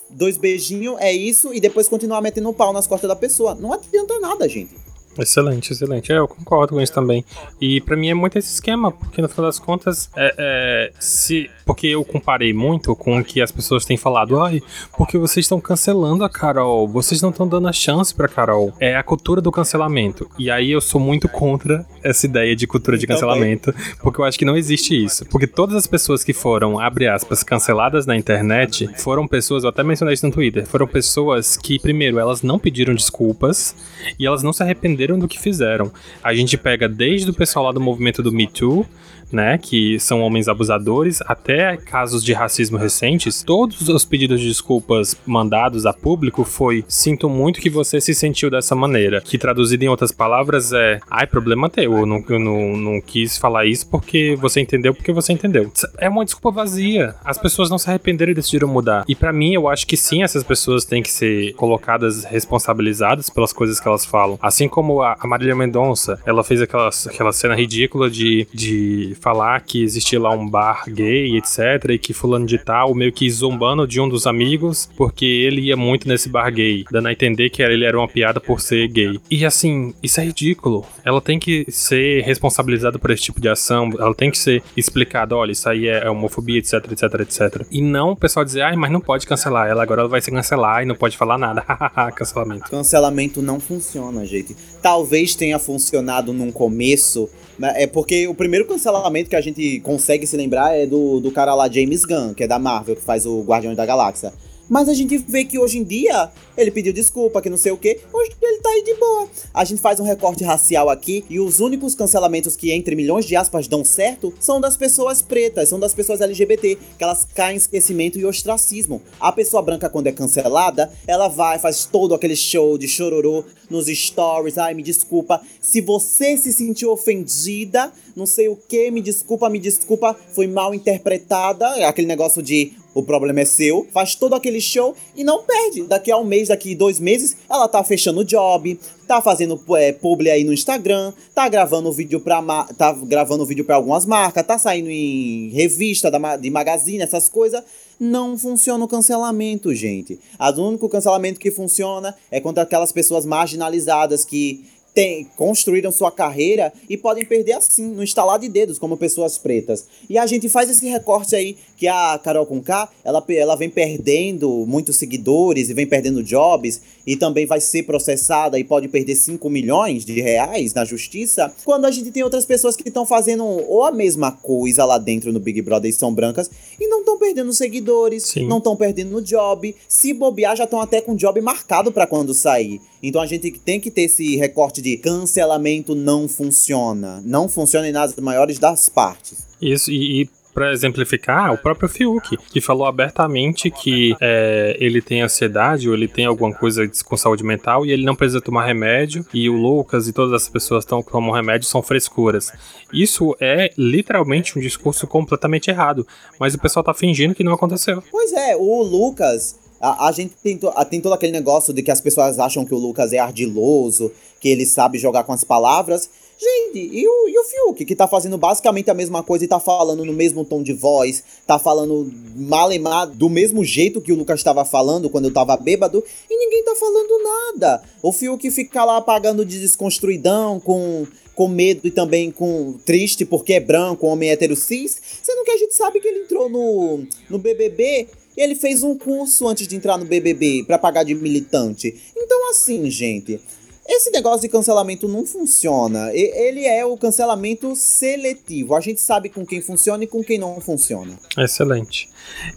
[0.10, 3.56] dois beijinhos, é isso, e depois continuar metendo o pau nas costas da pessoa.
[3.56, 4.76] Não adianta nada, gente.
[5.20, 6.12] Excelente, excelente.
[6.12, 7.24] É, eu concordo com isso também.
[7.60, 11.50] E para mim é muito esse esquema, porque no final das contas, é, é, se
[11.66, 14.60] porque eu comparei muito com o que as pessoas têm falado, ai,
[14.98, 18.74] porque vocês estão cancelando a Carol, vocês não estão dando a chance pra Carol.
[18.80, 20.28] É a cultura do cancelamento.
[20.40, 24.40] E aí eu sou muito contra essa ideia de cultura de cancelamento, porque eu acho
[24.40, 25.26] que não existe isso.
[25.28, 29.84] Porque todas as pessoas que foram, abre aspas, canceladas na internet, foram pessoas, eu até
[29.84, 33.76] mencionei isso no Twitter, foram pessoas que, primeiro, elas não pediram desculpas
[34.18, 35.92] e elas não se arrependeram do que fizeram.
[36.24, 38.86] A gente pega desde o pessoal lá do movimento do Me Too,
[39.32, 45.16] né, que são homens abusadores, até casos de racismo recentes, todos os pedidos de desculpas
[45.26, 49.88] mandados a público foi sinto muito que você se sentiu dessa maneira, que traduzido em
[49.88, 54.36] outras palavras é ai, problema teu, eu não, eu não, não quis falar isso porque
[54.40, 55.72] você entendeu porque você entendeu.
[55.98, 57.16] É uma desculpa vazia.
[57.24, 59.06] As pessoas não se arrependeram e decidiram mudar.
[59.08, 63.54] E para mim, eu acho que sim, essas pessoas têm que ser colocadas responsabilizadas pelas
[63.54, 64.38] coisas que elas falam.
[64.42, 69.84] Assim como a, Marília Mendonça, ela fez aquela, aquela cena ridícula de, de falar que
[69.84, 74.00] existia lá um bar gay, etc, e que fulano de tal meio que zombando de
[74.00, 77.86] um dos amigos porque ele ia muito nesse bar gay, dando a entender que ele
[77.86, 79.20] era uma piada por ser gay.
[79.30, 80.86] E assim, isso é ridículo.
[81.04, 85.36] Ela tem que ser responsabilizada por esse tipo de ação, ela tem que ser explicada,
[85.36, 87.66] olha, isso aí é homofobia, etc, etc, etc.
[87.72, 90.32] E não o pessoal dizer, ai, mas não pode cancelar ela, agora ela vai se
[90.32, 91.62] cancelar e não pode falar nada.
[92.16, 92.70] Cancelamento.
[92.70, 94.56] Cancelamento não funciona, gente.
[94.82, 97.30] Talvez tenha funcionado num começo?
[97.62, 101.54] É porque o primeiro cancelamento que a gente consegue se lembrar é do, do cara
[101.54, 104.32] lá, James Gunn, que é da Marvel, que faz o Guardiões da Galáxia.
[104.70, 107.78] Mas a gente vê que hoje em dia ele pediu desculpa, que não sei o
[107.78, 108.00] que.
[108.14, 109.28] Hoje ele tá aí de boa.
[109.54, 113.36] A gente faz um recorte racial aqui e os únicos cancelamentos que, entre milhões de
[113.36, 117.58] aspas, dão certo são das pessoas pretas, são das pessoas LGBT, que elas caem em
[117.58, 119.02] esquecimento e ostracismo.
[119.20, 123.88] A pessoa branca, quando é cancelada, ela vai, faz todo aquele show de chororô nos
[123.88, 124.58] stories.
[124.58, 125.42] Ai, me desculpa.
[125.62, 130.74] Se você se sentiu ofendida, não sei o que, me desculpa, me desculpa, foi mal
[130.74, 131.88] interpretada.
[131.88, 135.84] Aquele negócio de o problema é seu, faz todo aquele show e não perde.
[135.84, 139.60] Daqui a um mês, daqui a dois meses, ela tá fechando o job, tá fazendo
[139.76, 142.42] é, publi aí no Instagram, tá gravando vídeo pra
[142.78, 147.64] tá gravando vídeo para algumas marcas, tá saindo em revista da, de magazine, essas coisas.
[148.00, 150.18] Não funciona o cancelamento, gente.
[150.40, 154.64] O único cancelamento que funciona é contra aquelas pessoas marginalizadas que
[155.00, 159.86] tem, construíram sua carreira e podem perder assim, no instalar de dedos, como pessoas pretas.
[160.10, 164.66] E a gente faz esse recorte aí, que a Carol Conká, ela, ela vem perdendo
[164.68, 169.50] muitos seguidores e vem perdendo jobs, e também vai ser processada e pode perder 5
[169.50, 173.86] milhões de reais na justiça, quando a gente tem outras pessoas que estão fazendo ou
[173.86, 177.54] a mesma coisa lá dentro no Big Brother e são brancas, e não estão perdendo
[177.54, 178.48] seguidores, Sim.
[178.48, 182.82] não estão perdendo job, se bobear já estão até com job marcado para quando sair.
[183.02, 187.22] Então a gente tem que ter esse recorte de cancelamento não funciona.
[187.26, 189.38] Não funciona nas maiores das partes.
[189.62, 195.22] Isso, e, e para exemplificar, o próprio Fiuk, que falou abertamente que é, ele tem
[195.22, 199.26] ansiedade ou ele tem alguma coisa com saúde mental e ele não precisa tomar remédio,
[199.34, 202.52] e o Lucas e todas as pessoas que tomam remédio são frescuras.
[202.92, 206.06] Isso é literalmente um discurso completamente errado,
[206.40, 208.04] mas o pessoal tá fingindo que não aconteceu.
[208.12, 211.82] Pois é, o Lucas, a, a gente tem, to, a, tem todo aquele negócio de
[211.82, 215.44] que as pessoas acham que o Lucas é ardiloso, que ele sabe jogar com as
[215.44, 216.10] palavras.
[216.42, 219.60] Gente, e o, e o Fiuk, que tá fazendo basicamente a mesma coisa e tá
[219.60, 224.40] falando no mesmo tom de voz, tá falando malemar do mesmo jeito que o Lucas
[224.40, 227.84] estava falando quando eu tava bêbado, e ninguém tá falando nada.
[228.02, 231.06] O Fiuk fica lá apagando de desconstruidão, com,
[231.36, 235.58] com medo e também com triste porque é branco, homem hétero cis, sendo que a
[235.58, 238.08] gente sabe que ele entrou no, no BBB
[238.42, 241.96] ele fez um curso antes de entrar no BBB para pagar de militante.
[242.16, 243.40] Então, assim, gente,
[243.88, 246.14] esse negócio de cancelamento não funciona.
[246.14, 248.76] Ele é o cancelamento seletivo.
[248.76, 251.20] A gente sabe com quem funciona e com quem não funciona.
[251.38, 252.08] Excelente.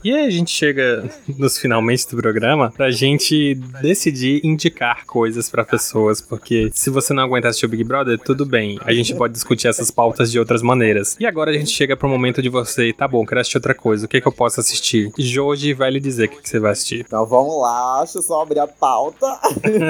[0.04, 5.64] E aí a gente chega nos finalmente do programa pra gente decidir indicar coisas para
[5.64, 8.78] pessoas, porque se você não aguenta assistir o Big Brother, tudo bem.
[8.84, 11.16] A gente pode discutir essas pautas de outras maneiras.
[11.18, 14.06] E agora a gente chega pro momento de você, tá bom, quero assistir outra coisa.
[14.06, 15.12] O que, é que eu posso assistir?
[15.18, 17.04] Joji vai lhe dizer o que, que você vai assistir.
[17.06, 19.26] Então vamos lá, deixa eu só abrir a pauta.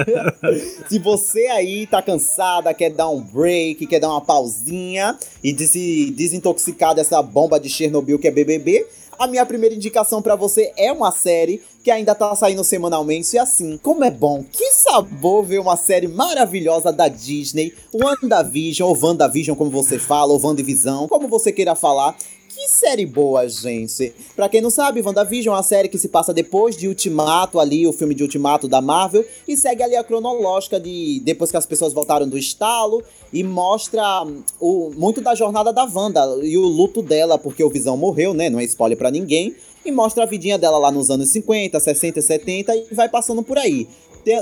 [0.88, 6.10] se você aí tá cansada, quer dar um break, quer dar uma pausinha e se
[6.10, 8.86] desintoxicar dessa bomba de Chernobyl que é BBB,
[9.18, 13.34] a minha primeira indicação para você é uma série que ainda tá saindo semanalmente.
[13.34, 18.98] E assim, como é bom, que sabor ver uma série maravilhosa da Disney, WandaVision, ou
[18.98, 22.16] WandaVision, como você fala, ou WandaVision, como você queira falar.
[22.62, 24.14] Que série boa, gente.
[24.36, 27.88] Pra quem não sabe, WandaVision é uma série que se passa depois de Ultimato, ali,
[27.88, 31.66] o filme de Ultimato da Marvel, e segue ali a cronológica de depois que as
[31.66, 33.02] pessoas voltaram do estalo,
[33.32, 37.68] e mostra hum, o, muito da jornada da Wanda e o luto dela, porque o
[37.68, 38.48] Visão morreu, né?
[38.48, 39.56] Não é spoiler para ninguém.
[39.84, 43.58] E mostra a vidinha dela lá nos anos 50, 60, 70 e vai passando por
[43.58, 43.88] aí.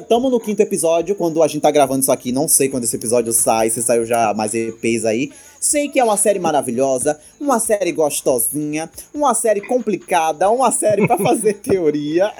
[0.07, 2.95] Tamo no quinto episódio, quando a gente tá gravando isso aqui, não sei quando esse
[2.95, 5.31] episódio sai, se saiu já mais EPs aí.
[5.61, 11.19] Sei que é uma série maravilhosa, uma série gostosinha, uma série complicada, uma série para
[11.19, 12.33] fazer teoria.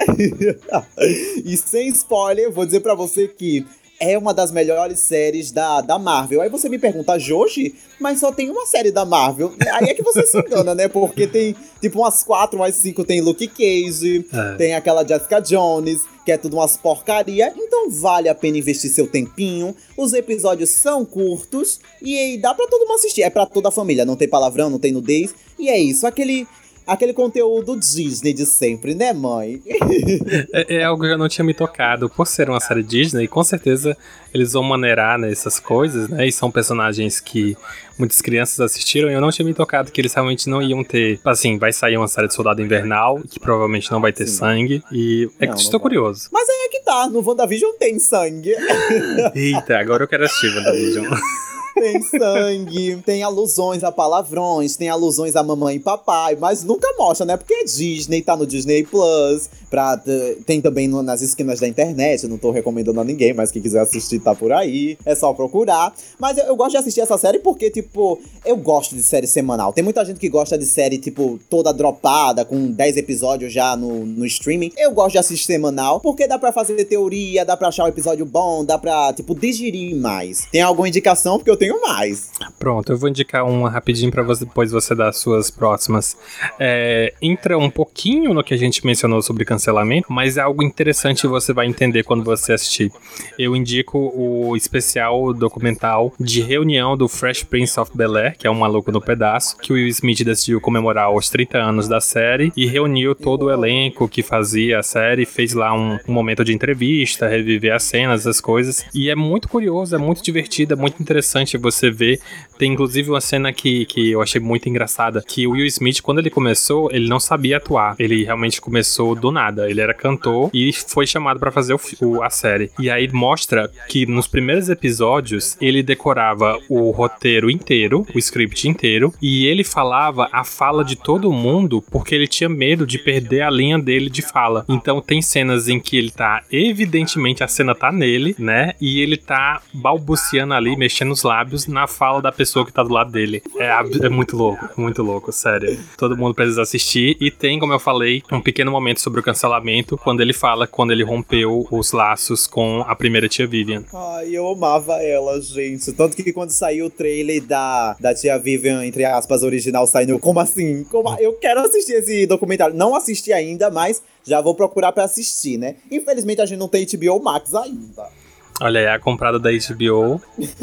[1.45, 3.63] e sem spoiler, vou dizer para você que
[3.99, 6.41] é uma das melhores séries da, da Marvel.
[6.41, 9.53] Aí você me pergunta, Joji, mas só tem uma série da Marvel.
[9.73, 10.87] Aí é que você se engana, né?
[10.87, 14.55] Porque tem tipo umas quatro, umas cinco tem Luke Cage, é.
[14.55, 17.53] tem aquela Jessica Jones, que é tudo umas porcaria.
[17.55, 19.75] Então vale a pena investir seu tempinho.
[19.97, 23.23] Os episódios são curtos e dá para todo mundo assistir.
[23.23, 25.33] É para toda a família, não tem palavrão, não tem nudez.
[25.57, 26.47] E é isso, aquele
[26.85, 29.61] aquele conteúdo Disney de sempre, né, mãe?
[30.53, 32.09] é, é, algo que eu não tinha me tocado.
[32.09, 33.97] Por ser uma série Disney, com certeza
[34.33, 36.27] eles vão maneirar nessas coisas, né?
[36.27, 37.57] E são personagens que
[37.97, 41.19] muitas crianças assistiram e eu não tinha me tocado que eles realmente não iam ter.
[41.25, 44.37] Assim, vai sair uma série de Soldado Invernal, que provavelmente não vai ter Sim.
[44.37, 44.83] sangue.
[44.91, 46.29] E é não, que estou curioso.
[46.31, 48.55] Mas aí é que tá, no WandaVision tem sangue.
[49.35, 51.05] Eita, agora eu quero assistir WandaVision.
[51.75, 57.25] tem sangue, tem alusões a palavrões, tem alusões a mamãe e papai, mas nunca mostra,
[57.25, 57.37] né?
[57.37, 59.99] Porque é Disney, tá no Disney Plus, pra,
[60.45, 63.79] tem também no, nas esquinas da internet, não tô recomendando a ninguém, mas quem quiser
[63.79, 65.93] assistir tá por aí, é só procurar.
[66.19, 69.73] Mas eu, eu gosto de assistir essa série porque, tipo, eu gosto de série semanal.
[69.73, 74.05] Tem muita gente que gosta de série, tipo, toda dropada, com 10 episódios já no,
[74.05, 74.71] no streaming.
[74.77, 78.25] Eu gosto de assistir semanal, porque dá pra fazer teoria, dá pra achar um episódio
[78.25, 80.47] bom, dá pra, tipo, digerir mais.
[80.51, 81.37] Tem alguma indicação?
[81.37, 82.31] Porque eu tenho mais.
[82.57, 86.17] Pronto, eu vou indicar uma rapidinho pra você, depois você dar as suas próximas.
[86.59, 91.27] É, entra um pouquinho no que a gente mencionou sobre cancelamento, mas é algo interessante
[91.27, 92.91] você vai entender quando você assistir.
[93.37, 98.55] Eu indico o especial documental de reunião do Fresh Prince of Bel-Air, que é um
[98.55, 102.65] maluco no pedaço, que o Will Smith decidiu comemorar os 30 anos da série e
[102.65, 107.27] reuniu todo o elenco que fazia a série, fez lá um, um momento de entrevista,
[107.27, 108.83] reviver as cenas, as coisas.
[108.95, 112.19] E é muito curioso, é muito divertido, é muito interessante você ver.
[112.57, 116.19] Tem inclusive uma cena que, que eu achei muito engraçada, que o Will Smith, quando
[116.19, 117.95] ele começou, ele não sabia atuar.
[117.97, 119.69] Ele realmente começou do nada.
[119.69, 122.69] Ele era cantor e foi chamado para fazer o, o, a série.
[122.77, 129.13] E aí mostra que nos primeiros episódios ele decorava o roteiro inteiro, o script inteiro,
[129.21, 133.49] e ele falava a fala de todo mundo porque ele tinha medo de perder a
[133.49, 134.65] linha dele de fala.
[134.69, 138.73] Então tem cenas em que ele tá evidentemente a cena tá nele, né?
[138.79, 142.93] E ele tá balbuciando ali, mexendo os lábios na fala da pessoa que tá do
[142.93, 143.41] lado dele.
[143.57, 143.71] É,
[144.05, 145.79] é muito louco, muito louco, sério.
[145.97, 149.97] Todo mundo precisa assistir e tem, como eu falei, um pequeno momento sobre o cancelamento
[149.97, 153.83] quando ele fala quando ele rompeu os laços com a primeira tia Vivian.
[153.93, 155.91] Ai, eu amava ela, gente.
[155.91, 160.19] Tanto que quando saiu o trailer da, da tia Vivian, entre aspas, original, saindo.
[160.19, 160.83] Como assim?
[160.85, 162.75] Como, eu quero assistir esse documentário.
[162.75, 165.75] Não assisti ainda, mas já vou procurar para assistir, né?
[165.89, 168.20] Infelizmente a gente não tem HBO Max ainda.
[168.61, 170.21] Olha aí, a comprada da HBO.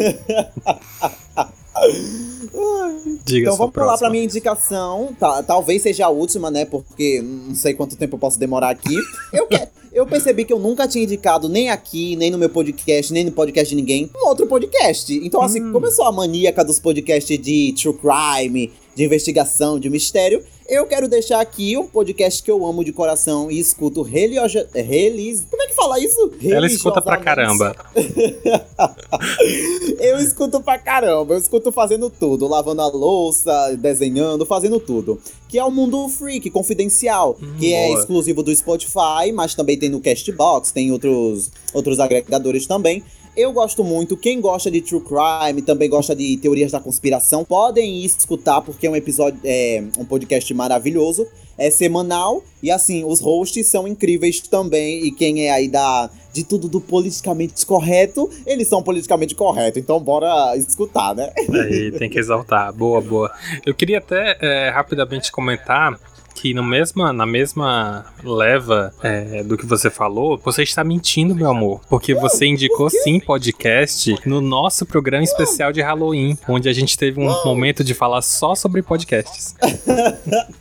[3.24, 5.16] Diga então vamos pular pra minha indicação.
[5.18, 6.64] Tá, talvez seja a última, né?
[6.64, 8.94] Porque não sei quanto tempo eu posso demorar aqui.
[9.32, 13.12] Eu, que, eu percebi que eu nunca tinha indicado nem aqui, nem no meu podcast,
[13.12, 15.12] nem no podcast de ninguém, um outro podcast.
[15.12, 15.72] Então, assim, hum.
[15.72, 20.44] começou a maníaca dos podcasts de true crime, de investigação, de mistério.
[20.68, 24.66] Eu quero deixar aqui um podcast que eu amo de coração e escuto religio...
[24.74, 25.42] relis...
[25.50, 26.30] Como é que fala isso?
[26.42, 27.74] Ela escuta pra caramba.
[29.98, 31.32] eu escuto pra caramba.
[31.32, 32.46] Eu escuto fazendo tudo.
[32.46, 35.18] Lavando a louça, desenhando, fazendo tudo.
[35.48, 37.38] Que é o Mundo Freak, confidencial.
[37.42, 37.96] Hum, que é boa.
[37.96, 43.02] é exclusivo do Spotify, mas também tem no Castbox, tem outros, outros agregadores também.
[43.38, 44.16] Eu gosto muito.
[44.16, 48.90] Quem gosta de true crime, também gosta de teorias da conspiração, podem escutar, porque é
[48.90, 51.24] um episódio, é um podcast maravilhoso.
[51.56, 55.06] É semanal e assim, os hosts são incríveis também.
[55.06, 59.80] E quem é aí da de tudo do politicamente correto, eles são politicamente corretos.
[59.80, 61.32] Então bora escutar, né?
[61.64, 62.72] Aí tem que exaltar.
[62.72, 63.32] Boa, boa.
[63.64, 65.96] Eu queria até é, rapidamente comentar
[66.40, 71.50] que no mesma, na mesma leva é, do que você falou, você está mentindo, meu
[71.50, 71.80] amor.
[71.88, 77.20] Porque você indicou sim podcast no nosso programa especial de Halloween, onde a gente teve
[77.20, 79.56] um momento de falar só sobre podcasts.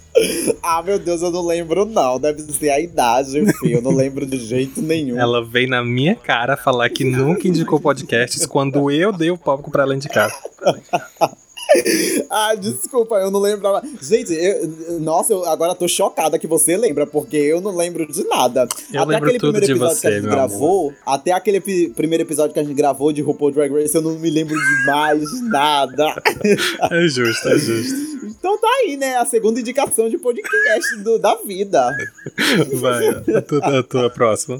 [0.63, 2.19] Ah, meu Deus, eu não lembro não.
[2.19, 3.69] Deve ser a idade, enfim.
[3.69, 5.15] Eu não lembro de jeito nenhum.
[5.15, 9.69] Ela veio na minha cara falar que nunca indicou podcasts quando eu dei o palco
[9.69, 10.31] pra ela indicar.
[12.29, 13.81] ah, desculpa, eu não lembrava.
[14.01, 18.23] Gente, eu, nossa, eu agora tô chocada que você lembra, porque eu não lembro de
[18.25, 18.67] nada.
[18.93, 20.95] Eu até aquele primeiro episódio você, que a gente gravou, amor.
[21.05, 24.29] até aquele primeiro episódio que a gente gravou de RuPaul Drag Race, eu não me
[24.29, 26.15] lembro de mais nada.
[26.91, 28.07] é justo, é justo.
[28.27, 29.17] Então tá aí, né?
[29.17, 31.89] A segunda indicação de podcast do, da vida.
[32.73, 34.59] Vai, a tua, a tua próxima.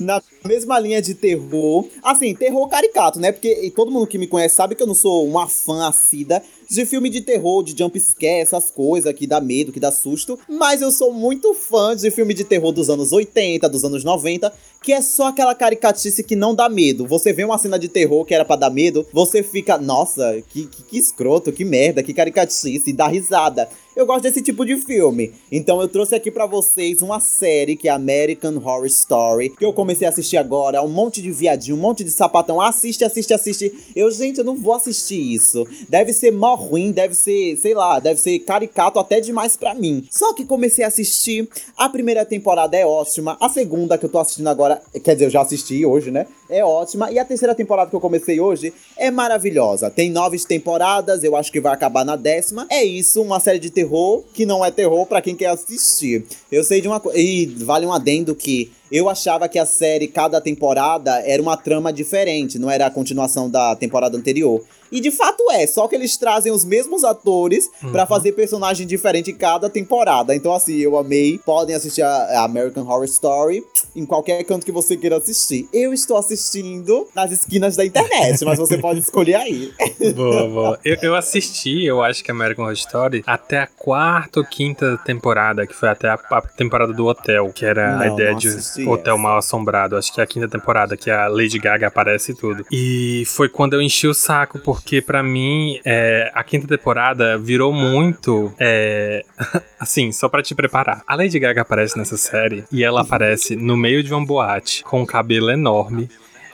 [0.00, 1.86] Na mesma linha de terror.
[2.02, 3.32] Assim, terror caricato, né?
[3.32, 6.84] Porque todo mundo que me conhece sabe que eu não sou uma fã assida de
[6.84, 10.38] filme de terror, de jump scare, essas coisas que dá medo, que dá susto.
[10.48, 14.52] Mas eu sou muito fã de filme de terror dos anos 80, dos anos 90,
[14.82, 17.06] que é só aquela caricatice que não dá medo.
[17.06, 20.66] Você vê uma cena de terror que era para dar medo, você fica, nossa, que,
[20.66, 23.68] que, que escroto, que merda, que caricatice, dá risada.
[23.96, 25.32] Eu gosto desse tipo de filme.
[25.50, 29.72] Então eu trouxe aqui para vocês uma série que é American Horror Story, que eu
[29.72, 32.60] comecei a assistir agora, um monte de viadinho, um monte de sapatão.
[32.60, 33.74] Assiste, assiste, assiste.
[33.96, 35.66] Eu, gente, eu não vou assistir isso.
[35.88, 40.06] Deve ser mó ruim, deve ser, sei lá, deve ser caricato até demais para mim.
[40.10, 41.48] Só que comecei a assistir.
[41.76, 43.36] A primeira temporada é ótima.
[43.40, 46.26] A segunda que eu tô assistindo agora, quer dizer, eu já assisti hoje, né?
[46.48, 47.10] É ótima.
[47.10, 49.90] E a terceira temporada que eu comecei hoje é maravilhosa.
[49.90, 52.66] Tem nove temporadas, eu acho que vai acabar na décima.
[52.70, 56.24] É isso, uma série de terror que não é terror para quem quer assistir.
[56.50, 57.18] Eu sei de uma coisa.
[57.18, 61.92] E vale um adendo que eu achava que a série, cada temporada, era uma trama
[61.92, 64.62] diferente, não era a continuação da temporada anterior.
[64.90, 67.92] E de fato é, só que eles trazem os mesmos atores Uhum.
[67.92, 70.34] pra fazer personagem diferente em cada temporada.
[70.34, 71.38] Então, assim, eu amei.
[71.44, 73.64] Podem assistir a a American Horror Story
[73.96, 75.68] em qualquer canto que você queira assistir.
[75.72, 79.72] Eu estou assistindo nas esquinas da internet, mas você pode escolher aí.
[80.14, 80.80] Boa, boa.
[80.84, 85.66] Eu, eu assisti, eu acho que American Horror Story, até a quarta ou quinta temporada,
[85.66, 88.48] que foi até a, a temporada do hotel, que era a Não, ideia não de
[88.88, 89.22] hotel essa.
[89.22, 89.96] mal assombrado.
[89.96, 92.64] Acho que é a quinta temporada, que a Lady Gaga aparece e tudo.
[92.70, 97.72] E foi quando eu enchi o saco, porque pra mim, é, a quinta temporada virou
[97.72, 98.52] muito.
[98.58, 99.24] é,
[99.78, 101.02] assim, só pra te preparar.
[101.06, 105.02] A Lady Gaga aparece nessa série e ela aparece no meio de uma boate com
[105.02, 106.08] um cabelo enorme.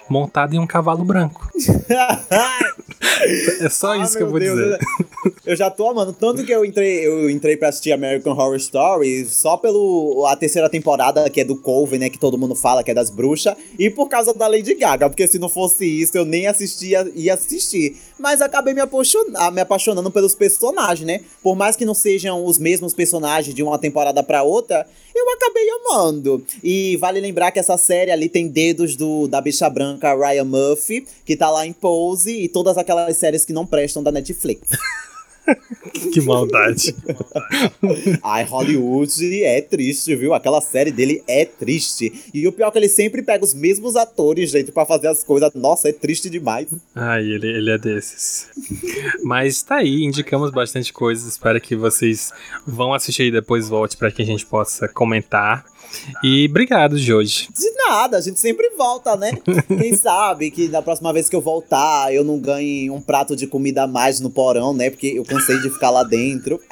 [0.09, 1.49] Montada em um cavalo branco.
[3.61, 4.79] É só Ah, isso que eu vou Deus, dizer.
[5.47, 6.13] Eu já tô amando.
[6.13, 10.69] Tanto que eu entrei, eu entrei pra assistir American Horror Story só pelo a terceira
[10.69, 12.11] temporada, que é do Coven, né?
[12.11, 13.55] Que todo mundo fala que é das bruxas.
[13.79, 15.09] E por causa da Lady Gaga.
[15.09, 17.97] Porque se não fosse isso, eu nem assistia ia assistir.
[18.19, 21.21] Mas acabei me, apaixonar, me apaixonando pelos personagens, né?
[21.43, 25.67] Por mais que não sejam os mesmos personagens de uma temporada pra outra, eu acabei
[25.81, 26.45] amando.
[26.63, 31.07] E vale lembrar que essa série ali tem dedos do, da bicha branca Ryan Murphy,
[31.25, 34.71] que tá lá em Pose, e todas aquelas séries que não prestam da Netflix.
[36.13, 36.95] Que maldade.
[38.23, 40.33] Ai, Hollywood é triste, viu?
[40.33, 42.31] Aquela série dele é triste.
[42.33, 45.23] E o pior é que ele sempre pega os mesmos atores, gente, pra fazer as
[45.23, 45.51] coisas.
[45.55, 46.69] Nossa, é triste demais.
[46.95, 48.49] Ai, ele, ele é desses.
[49.23, 51.33] Mas tá aí, indicamos bastante coisas.
[51.33, 52.33] Espero que vocês
[52.67, 55.65] vão assistir e depois volte pra que a gente possa comentar.
[56.23, 57.49] E obrigado, Joji.
[57.57, 59.33] De nada, a gente sempre volta, né?
[59.69, 63.47] Quem sabe que da próxima vez que eu voltar, eu não ganhe um prato de
[63.47, 64.91] comida a mais no porão, né?
[64.91, 66.61] Porque eu cansei de ficar lá dentro.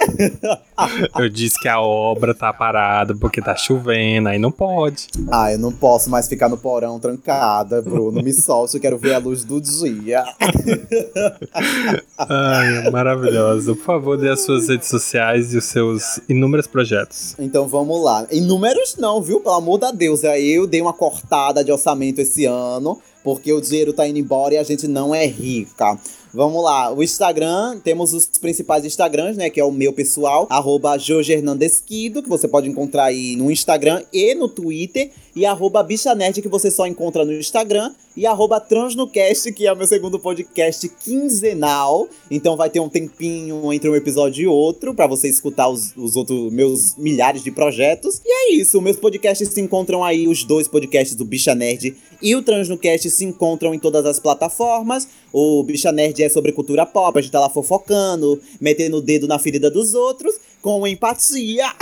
[1.16, 5.06] Eu disse que a obra tá parada porque tá chovendo, aí não pode.
[5.30, 8.20] Ah, eu não posso mais ficar no porão trancada, Bruno.
[8.22, 10.24] Me solte, eu quero ver a luz do dia.
[12.18, 13.76] Ai, maravilhoso.
[13.76, 17.36] Por favor, dê as suas redes sociais e os seus inúmeros projetos.
[17.38, 18.26] Então vamos lá.
[18.30, 19.40] Em números não, viu?
[19.40, 20.24] Pelo amor da Deus.
[20.24, 24.54] Aí eu dei uma cortada de orçamento esse ano, porque o dinheiro tá indo embora
[24.54, 25.98] e a gente não é rica.
[26.32, 29.50] Vamos lá, o Instagram, temos os principais Instagrams, né?
[29.50, 33.50] Que é o meu pessoal, arroba Jorge Hernandes Quido, que você pode encontrar aí no
[33.50, 35.10] Instagram e no Twitter.
[35.36, 37.92] E arroba Bicha Nerd, que você só encontra no Instagram.
[38.16, 42.08] E arroba Transnocast, que é o meu segundo podcast quinzenal.
[42.30, 46.16] Então vai ter um tempinho entre um episódio e outro, pra você escutar os, os
[46.16, 48.20] outros meus milhares de projetos.
[48.24, 52.36] E é isso, meus podcasts se encontram aí, os dois podcasts do Bicha Nerd e
[52.36, 55.08] o Transnocast se encontram em todas as plataformas.
[55.32, 59.26] O Bicha Nerd é sobre cultura pop, a gente tá lá fofocando, metendo o dedo
[59.26, 61.66] na ferida dos outros, com empatia.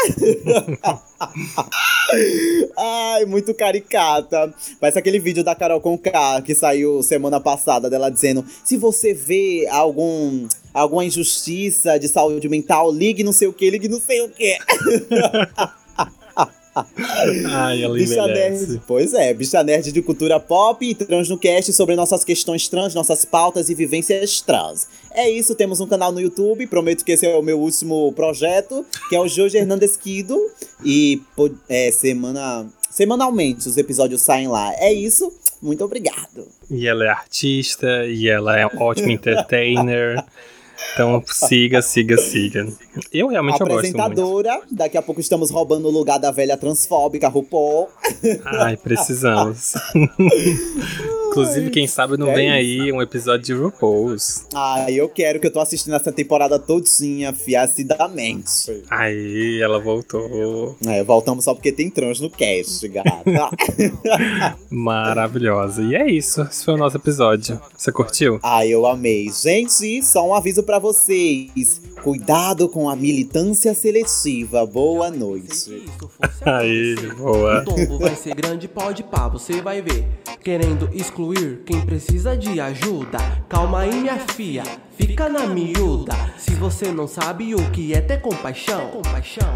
[2.77, 4.53] Ai, muito caricata.
[4.81, 9.69] Parece aquele vídeo da Carol Conká que saiu semana passada dela dizendo: se você vê
[9.71, 14.31] algum alguma injustiça de saúde mental, ligue não sei o que, ligue não sei o
[14.31, 14.57] que.
[16.75, 18.67] Ai, ela Bicha envelhece.
[18.69, 18.83] Nerd.
[18.87, 22.95] Pois é, Bicha Nerd de cultura pop e trans no cast sobre nossas questões trans,
[22.95, 24.87] nossas pautas e vivências trans.
[25.13, 28.85] É isso, temos um canal no YouTube, prometo que esse é o meu último projeto,
[29.09, 30.39] que é o Jorge Hernandes Quido.
[30.85, 31.21] E
[31.69, 34.73] é, semana, semanalmente os episódios saem lá.
[34.75, 36.47] É isso, muito obrigado.
[36.71, 40.25] E ela é artista, e ela é ótima entertainer.
[40.93, 42.67] Então siga, siga, siga.
[43.13, 44.01] Eu realmente eu gosto muito.
[44.01, 47.89] Apresentadora, daqui a pouco estamos roubando o lugar da velha transfóbica RuPaul.
[48.47, 49.75] Ai, precisamos.
[51.31, 52.83] Inclusive, quem sabe não é vem isso.
[52.83, 54.47] aí um episódio de RuPaul's.
[54.55, 58.83] Ah, eu quero que eu tô assistindo essa temporada todinha, fiacidamente.
[58.91, 60.77] Aí, ela voltou.
[60.87, 63.23] É, voltamos só porque tem trans no cast, gata.
[64.71, 65.83] Maravilhosa.
[65.83, 66.43] E é isso.
[66.43, 67.61] Esse foi o nosso episódio.
[67.77, 68.39] Você curtiu?
[68.43, 69.29] ah, eu amei.
[69.31, 71.81] Gente, só um aviso pra vocês.
[72.03, 74.65] Cuidado com a militância seletiva.
[74.67, 75.85] Boa noite.
[76.43, 77.61] Aí, boa.
[77.61, 80.07] O tombo vai ser grande, pode pá, você vai ver.
[80.43, 81.20] Querendo excluir
[81.67, 83.19] quem precisa de ajuda.
[83.49, 84.65] Calma aí, minha filha,
[84.97, 86.15] fica na miúda.
[86.39, 89.03] Se você não sabe o que é ter compaixão,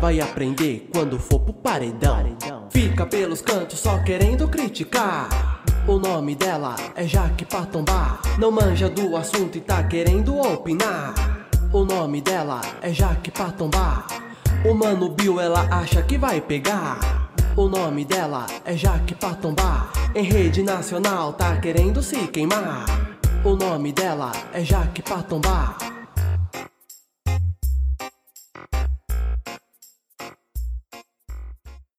[0.00, 2.36] vai aprender quando for pro paredão.
[2.70, 5.62] Fica pelos cantos só querendo criticar.
[5.86, 8.20] O nome dela é Jaque Patombá.
[8.38, 11.48] Não manja do assunto e tá querendo opinar.
[11.72, 14.06] O nome dela é Jaque Patombá.
[14.64, 17.33] O mano Bill ela acha que vai pegar.
[17.56, 19.92] O nome dela é Jaque Patombá.
[20.12, 22.84] Em rede nacional tá querendo se queimar.
[23.44, 25.93] O nome dela é Jaque Patombá.